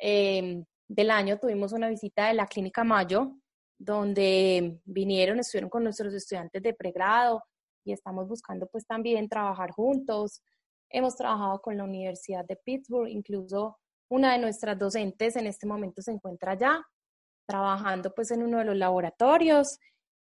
eh, 0.00 0.64
del 0.88 1.10
año, 1.10 1.38
tuvimos 1.38 1.72
una 1.72 1.88
visita 1.88 2.28
de 2.28 2.34
la 2.34 2.46
Clínica 2.46 2.84
Mayo, 2.84 3.32
donde 3.78 4.80
vinieron, 4.84 5.38
estuvieron 5.38 5.70
con 5.70 5.84
nuestros 5.84 6.14
estudiantes 6.14 6.62
de 6.62 6.74
pregrado 6.74 7.44
y 7.84 7.92
estamos 7.92 8.26
buscando 8.26 8.66
pues 8.66 8.86
también 8.86 9.28
trabajar 9.28 9.70
juntos. 9.70 10.42
Hemos 10.90 11.16
trabajado 11.16 11.60
con 11.60 11.76
la 11.76 11.84
Universidad 11.84 12.44
de 12.44 12.56
Pittsburgh, 12.56 13.08
incluso 13.08 13.78
una 14.10 14.32
de 14.32 14.38
nuestras 14.38 14.78
docentes 14.78 15.36
en 15.36 15.46
este 15.46 15.66
momento 15.66 16.02
se 16.02 16.12
encuentra 16.12 16.52
allá 16.52 16.82
trabajando 17.46 18.12
pues 18.14 18.30
en 18.30 18.42
uno 18.42 18.58
de 18.58 18.66
los 18.66 18.76
laboratorios 18.76 19.78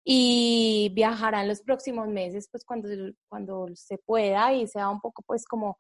y 0.04 0.92
viajará 0.94 1.42
en 1.42 1.48
los 1.48 1.62
próximos 1.62 2.08
meses 2.10 2.50
pues 2.52 2.66
cuando, 2.66 2.90
cuando 3.30 3.68
se 3.76 3.98
pueda 3.98 4.54
y 4.54 4.68
sea 4.68 4.90
un 4.90 5.00
poco 5.00 5.24
pues 5.26 5.46
como 5.46 5.78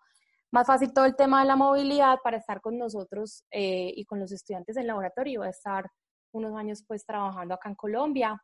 más 0.54 0.68
fácil 0.68 0.94
todo 0.94 1.06
el 1.06 1.16
tema 1.16 1.42
de 1.42 1.48
la 1.48 1.56
movilidad 1.56 2.20
para 2.24 2.38
estar 2.38 2.62
con 2.62 2.78
nosotros 2.78 3.44
eh, 3.50 3.92
y 3.96 4.06
con 4.06 4.20
los 4.20 4.32
estudiantes 4.32 4.76
del 4.76 4.86
laboratorio. 4.86 5.40
Va 5.40 5.48
a 5.48 5.50
estar 5.50 5.90
unos 6.32 6.56
años 6.56 6.84
pues 6.88 7.04
trabajando 7.08 7.56
acá 7.56 7.70
en 7.70 7.76
Colombia. 7.76 8.40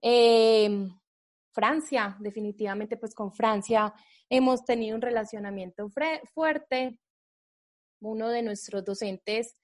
Em, 0.00 0.88
Francia, 1.52 2.16
definitivamente 2.20 2.96
pues 2.96 3.12
con 3.12 3.32
Francia 3.32 3.92
hemos 4.28 4.64
tenido 4.64 4.94
un 4.94 5.02
relacionamiento 5.02 5.88
fuerte. 6.32 6.96
Uno 8.00 8.28
de 8.28 8.42
nuestros 8.42 8.84
docentes 8.84 9.56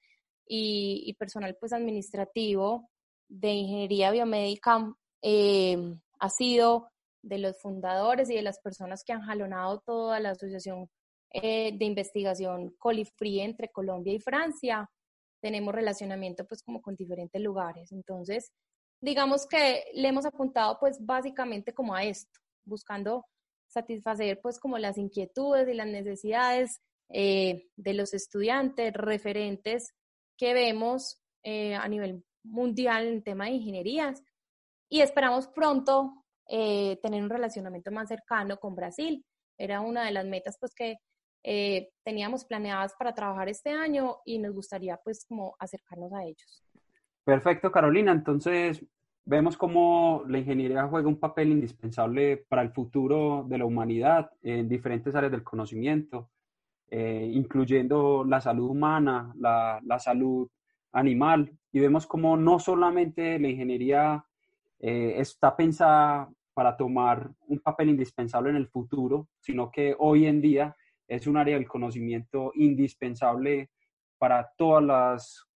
y, 0.48 1.14
personal 1.14 1.56
pues 1.60 1.72
administrativo 1.72 2.90
de 3.28 3.52
ingeniería 3.52 4.10
biomédica 4.10 4.92
em, 5.22 6.00
ha 6.18 6.28
sido 6.28 6.90
de 7.22 7.38
los 7.38 7.56
fundadores 7.60 8.30
y 8.30 8.34
de 8.34 8.42
las 8.42 8.58
personas 8.58 9.04
que 9.04 9.12
han 9.12 9.22
jalonado 9.22 9.80
toda 9.86 10.18
la 10.18 10.30
asociación 10.30 10.90
eh, 11.32 11.76
de 11.76 11.84
investigación 11.84 12.74
Colifree 12.78 13.42
entre 13.42 13.70
Colombia 13.70 14.12
y 14.12 14.20
Francia. 14.20 14.88
Tenemos 15.40 15.74
relacionamiento 15.74 16.44
pues 16.46 16.62
como 16.62 16.80
con 16.80 16.96
diferentes 16.96 17.40
lugares. 17.40 17.92
Entonces, 17.92 18.52
digamos 19.00 19.46
que 19.46 19.84
le 19.94 20.08
hemos 20.08 20.26
apuntado 20.26 20.78
pues 20.80 20.98
básicamente 21.00 21.72
como 21.72 21.94
a 21.94 22.04
esto, 22.04 22.40
buscando 22.64 23.24
satisfacer 23.68 24.40
pues 24.40 24.58
como 24.58 24.78
las 24.78 24.98
inquietudes 24.98 25.68
y 25.68 25.74
las 25.74 25.86
necesidades 25.86 26.80
eh, 27.08 27.68
de 27.76 27.94
los 27.94 28.14
estudiantes 28.14 28.92
referentes 28.92 29.92
que 30.36 30.54
vemos 30.54 31.20
eh, 31.44 31.74
a 31.74 31.86
nivel 31.88 32.24
mundial 32.42 33.06
en 33.06 33.22
tema 33.22 33.46
de 33.46 33.52
ingenierías 33.52 34.22
y 34.88 35.00
esperamos 35.00 35.48
pronto 35.48 36.24
eh, 36.48 36.98
tener 37.02 37.22
un 37.22 37.30
relacionamiento 37.30 37.90
más 37.90 38.08
cercano 38.08 38.58
con 38.58 38.74
Brasil. 38.74 39.24
Era 39.58 39.80
una 39.80 40.04
de 40.04 40.12
las 40.12 40.26
metas 40.26 40.56
pues 40.60 40.74
que 40.74 40.96
eh, 41.48 41.90
teníamos 42.02 42.44
planeadas 42.44 42.92
para 42.98 43.14
trabajar 43.14 43.48
este 43.48 43.70
año 43.70 44.16
y 44.24 44.40
nos 44.40 44.52
gustaría 44.52 44.96
pues 44.96 45.24
como 45.28 45.54
acercarnos 45.60 46.12
a 46.12 46.24
ellos. 46.24 46.64
Perfecto, 47.22 47.70
Carolina. 47.70 48.10
Entonces, 48.10 48.84
vemos 49.24 49.56
cómo 49.56 50.24
la 50.26 50.38
ingeniería 50.38 50.88
juega 50.88 51.06
un 51.06 51.20
papel 51.20 51.52
indispensable 51.52 52.44
para 52.48 52.62
el 52.62 52.72
futuro 52.72 53.44
de 53.48 53.58
la 53.58 53.64
humanidad 53.64 54.28
en 54.42 54.68
diferentes 54.68 55.14
áreas 55.14 55.30
del 55.30 55.44
conocimiento. 55.44 56.30
Eh, 56.88 57.30
incluyendo 57.32 58.24
la 58.24 58.40
salud 58.40 58.70
humana, 58.70 59.32
la, 59.38 59.98
salud 59.98 60.48
animal, 60.92 61.52
y 61.72 61.80
vemos 61.80 62.06
como 62.06 62.36
no 62.36 62.60
solamente 62.60 63.38
la 63.40 63.48
ingeniería 63.48 64.24
eh, 64.78 65.14
está 65.16 65.56
pensada 65.56 66.28
para 66.54 66.76
tomar 66.76 67.28
un 67.48 67.58
papel 67.58 67.90
indispensable 67.90 68.50
en 68.50 68.56
el 68.56 68.68
futuro, 68.68 69.28
sino 69.40 69.70
que 69.70 69.96
hoy 69.98 70.26
en 70.26 70.40
día 70.40 70.76
es 71.08 71.26
un 71.26 71.36
área 71.36 71.56
del 71.56 71.68
conocimiento 71.68 72.52
indispensable 72.54 73.70
para 74.18 74.50
todas 74.56 74.84
las 74.84 75.46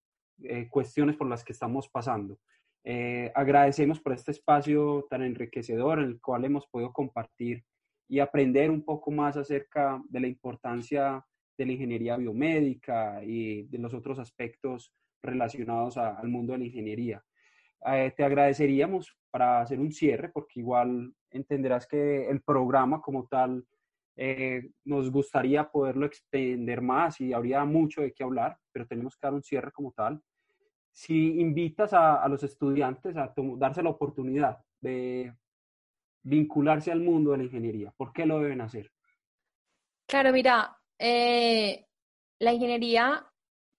eh, 0.42 0.68
cuestiones 0.68 1.16
por 1.16 1.28
las 1.28 1.44
que 1.44 1.52
estamos 1.52 1.88
pasando. 1.88 2.38
agradecemos 3.34 4.00
por 4.00 4.12
este 4.12 4.30
espacio 4.30 5.06
tan 5.10 5.22
enriquecedor 5.22 5.98
en 5.98 6.06
el 6.06 6.20
cual 6.20 6.44
hemos 6.44 6.66
podido 6.66 6.92
compartir 6.92 7.62
y 8.08 8.18
aprender 8.18 8.70
un 8.70 8.82
poco 8.82 9.10
más 9.10 9.36
acerca 9.36 10.02
de 10.08 10.20
la 10.20 10.26
importancia 10.26 11.24
de 11.56 11.66
la 11.66 11.72
ingeniería 11.72 12.16
biomédica 12.16 13.22
y 13.22 13.64
de 13.64 13.78
los 13.78 13.92
otros 13.92 14.18
aspectos 14.18 14.92
relacionados 15.22 15.98
al 15.98 16.28
mundo 16.28 16.52
de 16.52 16.60
la 16.60 16.64
ingeniería. 16.64 17.22
Eh, 17.86 18.12
te 18.16 18.24
agradeceríamos 18.24 19.16
para 19.30 19.60
hacer 19.60 19.78
un 19.78 19.92
cierre, 19.92 20.30
porque 20.30 20.60
igual 20.60 21.14
entenderás 21.30 21.86
que 21.86 22.28
el 22.28 22.42
programa 22.42 23.00
como 23.00 23.26
tal 23.26 23.64
eh, 24.22 24.72
nos 24.84 25.10
gustaría 25.10 25.70
poderlo 25.70 26.04
extender 26.04 26.82
más 26.82 27.22
y 27.22 27.32
habría 27.32 27.64
mucho 27.64 28.02
de 28.02 28.12
qué 28.12 28.22
hablar, 28.22 28.58
pero 28.70 28.86
tenemos 28.86 29.16
que 29.16 29.26
dar 29.26 29.32
un 29.32 29.42
cierre 29.42 29.72
como 29.72 29.92
tal. 29.92 30.20
Si 30.92 31.40
invitas 31.40 31.94
a, 31.94 32.28
los 32.28 32.42
estudiantes 32.42 33.16
a 33.16 33.32
darse 33.56 33.82
la 33.82 33.88
oportunidad 33.88 34.58
de 34.78 35.34
vincularse 36.22 36.92
al 36.92 37.00
mundo 37.00 37.30
de 37.30 37.38
la 37.38 37.44
ingeniería? 37.44 37.94
¿Por 37.96 38.12
qué 38.12 38.26
lo 38.26 38.40
deben 38.40 38.60
hacer? 38.60 38.92
Claro, 40.06 40.34
mira, 40.34 40.78
eh, 40.98 41.86
la 42.40 42.52
ingeniería 42.52 43.26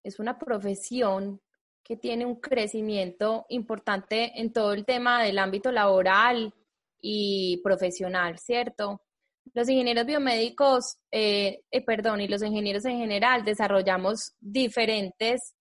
es 0.01 0.19
una 0.19 0.39
profesión 0.39 1.39
que 1.84 1.97
tiene 1.97 2.25
un 2.25 2.41
crecimiento 2.41 3.45
importante 3.49 4.41
en 4.41 4.51
todo 4.51 4.73
el 4.73 4.86
tema 4.86 5.21
del 5.21 5.38
ámbito 5.38 5.71
laboral 5.71 6.51
y 6.99 7.62
profesional, 7.63 8.39
¿cierto? 8.39 9.04
Los 9.53 9.69
ingenieros 9.69 10.05
biomédicos, 10.05 10.97
eh, 11.11 11.61
eh, 11.71 11.85
perdón, 11.85 12.21
y 12.21 12.27
los 12.27 12.41
ingenieros 12.41 12.85
en 12.85 12.97
general 12.97 13.43
desarrollamos 13.43 14.33
diferentes 14.39 15.53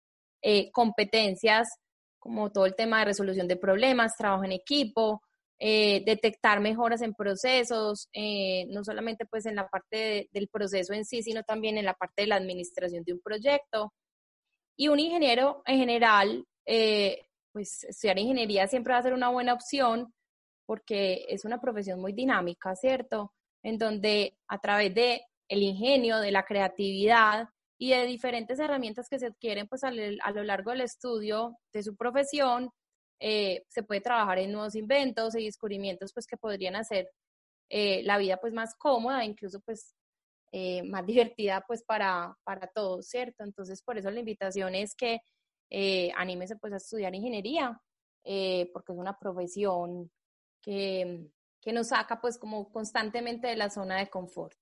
competencias 0.72 1.68
como 2.20 2.53
todo 2.53 2.66
el 2.66 2.76
tema 2.76 3.00
de 3.00 3.07
resolución 3.07 3.48
de 3.48 3.57
problemas, 3.57 4.16
trabajo 4.16 4.44
en 4.44 4.53
equipo, 4.53 5.22
eh, 5.59 6.03
detectar 6.07 6.61
mejoras 6.61 7.03
en 7.03 7.14
procesos, 7.14 8.09
eh, 8.12 8.66
no 8.68 8.85
solamente 8.85 9.26
pues 9.26 9.46
en 9.46 9.57
la 9.57 9.68
parte 9.68 10.29
del 10.33 10.48
proceso 10.48 10.92
en 10.92 11.05
sí, 11.05 11.22
sino 11.22 11.42
también 11.42 11.76
en 11.79 11.85
la 11.87 11.94
parte 11.94 12.22
de 12.22 12.29
la 12.29 12.37
administración 12.37 13.03
de 13.05 13.14
un 13.14 13.20
proyecto. 13.20 13.92
Y 14.76 14.88
un 14.88 15.00
ingeniero 15.00 15.62
en 15.66 15.79
general, 15.79 16.46
eh, 16.66 17.26
pues 17.53 17.85
estudiar 17.85 18.18
ingeniería 18.18 18.68
siempre 18.68 18.92
va 18.94 19.00
a 19.00 19.03
ser 19.03 19.14
una 19.14 19.31
buena 19.31 19.55
opción 19.55 20.14
porque 20.66 21.26
es 21.29 21.44
una 21.44 21.61
profesión 21.61 22.00
muy 22.00 22.12
dinámica, 22.12 22.74
¿cierto? 22.76 23.33
En 23.62 23.79
donde 23.79 24.37
a 24.49 24.59
través 24.59 24.94
de 24.94 25.23
el 25.49 25.62
ingenio, 25.62 26.18
de 26.18 26.31
la 26.31 26.44
creatividad 26.44 27.49
y 27.79 27.90
de 27.90 28.07
diferentes 28.07 28.59
herramientas 28.59 29.09
que 29.09 29.18
se 29.18 29.27
adquieren 29.27 29.66
pues 29.66 29.83
a 29.85 29.90
lo 29.90 30.44
largo 30.44 30.70
del 30.70 30.83
estudio 30.83 31.58
de 31.73 31.83
su 31.83 31.96
profesión, 31.96 32.71
eh, 33.23 33.65
se 33.69 33.83
puede 33.83 34.00
trabajar 34.00 34.38
en 34.38 34.52
nuevos 34.52 34.75
inventos 34.75 35.35
y 35.35 35.44
descubrimientos 35.44 36.13
pues 36.15 36.27
que 36.27 36.38
podrían 36.38 36.75
hacer 36.75 37.11
eh, 37.69 38.02
la 38.04 38.17
vida 38.17 38.38
pues 38.38 38.54
más 38.54 38.75
cómoda, 38.77 39.25
incluso 39.25 39.61
pues 39.61 39.94
eh, 40.52 40.83
más 40.85 41.04
divertida 41.06 41.63
pues 41.67 41.83
para, 41.85 42.35
para 42.44 42.67
todos, 42.69 43.06
¿cierto? 43.08 43.44
Entonces 43.44 43.83
por 43.83 43.98
eso 43.98 44.11
la 44.11 44.21
invitación 44.21 44.75
es 44.75 44.94
que 44.94 45.21
anímese 46.17 46.56
pues 46.56 46.73
a 46.73 46.79
estudiar 46.79 47.15
ingeniería, 47.15 47.81
porque 48.73 48.92
es 48.92 48.98
una 48.98 49.17
profesión 49.17 50.11
que, 50.61 51.31
que 51.61 51.73
nos 51.73 51.88
saca 51.88 52.21
pues 52.21 52.38
como 52.38 52.71
constantemente 52.71 53.48
de 53.48 53.56
la 53.56 53.71
zona 53.71 53.98
de 53.98 54.08
confort. 54.08 54.56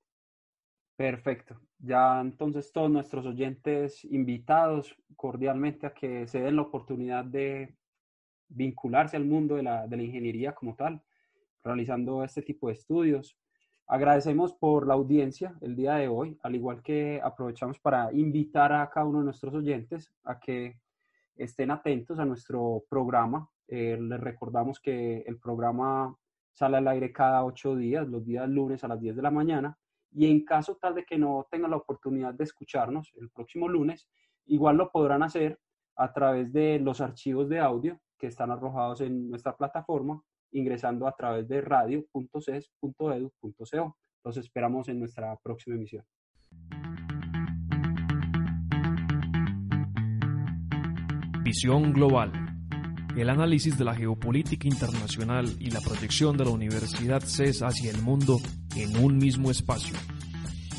Perfecto. 0.96 1.60
Ya 1.78 2.20
entonces 2.20 2.72
todos 2.72 2.90
nuestros 2.90 3.24
oyentes 3.24 4.04
invitados 4.04 4.96
cordialmente 5.14 5.86
a 5.86 5.94
que 5.94 6.26
se 6.26 6.40
den 6.40 6.56
la 6.56 6.62
oportunidad 6.62 7.24
de 7.24 7.76
vincularse 8.48 9.16
al 9.16 9.24
mundo 9.24 9.54
de 9.54 9.62
la, 9.62 9.86
de 9.86 9.96
la 9.96 10.02
ingeniería 10.02 10.54
como 10.54 10.74
tal, 10.74 11.00
realizando 11.62 12.24
este 12.24 12.42
tipo 12.42 12.66
de 12.66 12.74
estudios. 12.74 13.38
Agradecemos 13.86 14.54
por 14.54 14.86
la 14.86 14.94
audiencia 14.94 15.56
el 15.60 15.76
día 15.76 15.94
de 15.94 16.08
hoy, 16.08 16.36
al 16.42 16.56
igual 16.56 16.82
que 16.82 17.20
aprovechamos 17.22 17.78
para 17.78 18.12
invitar 18.12 18.72
a 18.72 18.90
cada 18.90 19.06
uno 19.06 19.20
de 19.20 19.26
nuestros 19.26 19.54
oyentes 19.54 20.12
a 20.24 20.40
que 20.40 20.80
estén 21.36 21.70
atentos 21.70 22.18
a 22.18 22.24
nuestro 22.24 22.84
programa. 22.90 23.48
Eh, 23.68 23.96
les 24.00 24.20
recordamos 24.20 24.80
que 24.80 25.18
el 25.26 25.38
programa 25.38 26.14
sale 26.58 26.78
al 26.78 26.88
aire 26.88 27.12
cada 27.12 27.44
ocho 27.44 27.76
días, 27.76 28.08
los 28.08 28.24
días 28.24 28.48
lunes 28.48 28.82
a 28.82 28.88
las 28.88 29.00
10 29.00 29.14
de 29.14 29.22
la 29.22 29.30
mañana. 29.30 29.78
Y 30.10 30.28
en 30.28 30.44
caso 30.44 30.76
tal 30.80 30.96
de 30.96 31.04
que 31.04 31.16
no 31.16 31.46
tengan 31.48 31.70
la 31.70 31.76
oportunidad 31.76 32.34
de 32.34 32.42
escucharnos 32.42 33.12
el 33.20 33.30
próximo 33.30 33.68
lunes, 33.68 34.08
igual 34.46 34.76
lo 34.76 34.90
podrán 34.90 35.22
hacer 35.22 35.60
a 35.94 36.12
través 36.12 36.52
de 36.52 36.80
los 36.80 37.00
archivos 37.00 37.48
de 37.48 37.60
audio 37.60 38.00
que 38.18 38.26
están 38.26 38.50
arrojados 38.50 39.02
en 39.02 39.30
nuestra 39.30 39.56
plataforma, 39.56 40.20
ingresando 40.50 41.06
a 41.06 41.12
través 41.12 41.46
de 41.46 41.60
radio.ces.edu.co. 41.60 43.96
Los 44.24 44.36
esperamos 44.36 44.88
en 44.88 44.98
nuestra 44.98 45.36
próxima 45.36 45.76
emisión. 45.76 46.04
Visión 51.44 51.92
Global. 51.92 52.47
El 53.18 53.30
análisis 53.30 53.76
de 53.76 53.84
la 53.84 53.96
geopolítica 53.96 54.68
internacional 54.68 55.52
y 55.58 55.70
la 55.70 55.80
proyección 55.80 56.36
de 56.36 56.44
la 56.44 56.52
Universidad 56.52 57.20
CES 57.20 57.62
hacia 57.62 57.90
el 57.90 58.00
mundo 58.00 58.40
en 58.76 58.96
un 58.96 59.18
mismo 59.18 59.50
espacio. 59.50 59.96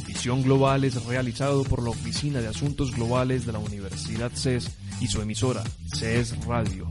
Visión 0.07 0.41
Global 0.41 0.85
es 0.85 1.03
realizado 1.03 1.65
por 1.65 1.83
la 1.83 1.89
Oficina 1.89 2.39
de 2.39 2.47
Asuntos 2.47 2.95
Globales 2.95 3.45
de 3.45 3.51
la 3.51 3.59
Universidad 3.59 4.31
CES 4.33 4.73
y 5.01 5.07
su 5.07 5.21
emisora, 5.21 5.65
CES 5.93 6.45
Radio. 6.45 6.87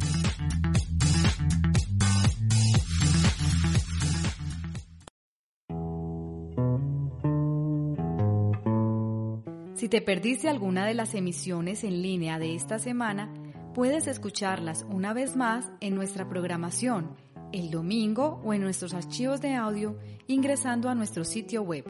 Si 9.76 9.88
te 9.88 10.02
perdiste 10.02 10.50
alguna 10.50 10.84
de 10.84 10.92
las 10.92 11.14
emisiones 11.14 11.84
en 11.84 12.02
línea 12.02 12.38
de 12.38 12.54
esta 12.54 12.78
semana, 12.78 13.32
puedes 13.78 14.08
escucharlas 14.08 14.84
una 14.90 15.12
vez 15.12 15.36
más 15.36 15.70
en 15.78 15.94
nuestra 15.94 16.28
programación 16.28 17.14
el 17.52 17.70
domingo 17.70 18.40
o 18.44 18.52
en 18.52 18.60
nuestros 18.60 18.92
archivos 18.92 19.40
de 19.40 19.54
audio 19.54 19.96
ingresando 20.26 20.88
a 20.88 20.96
nuestro 20.96 21.24
sitio 21.24 21.62
web 21.62 21.84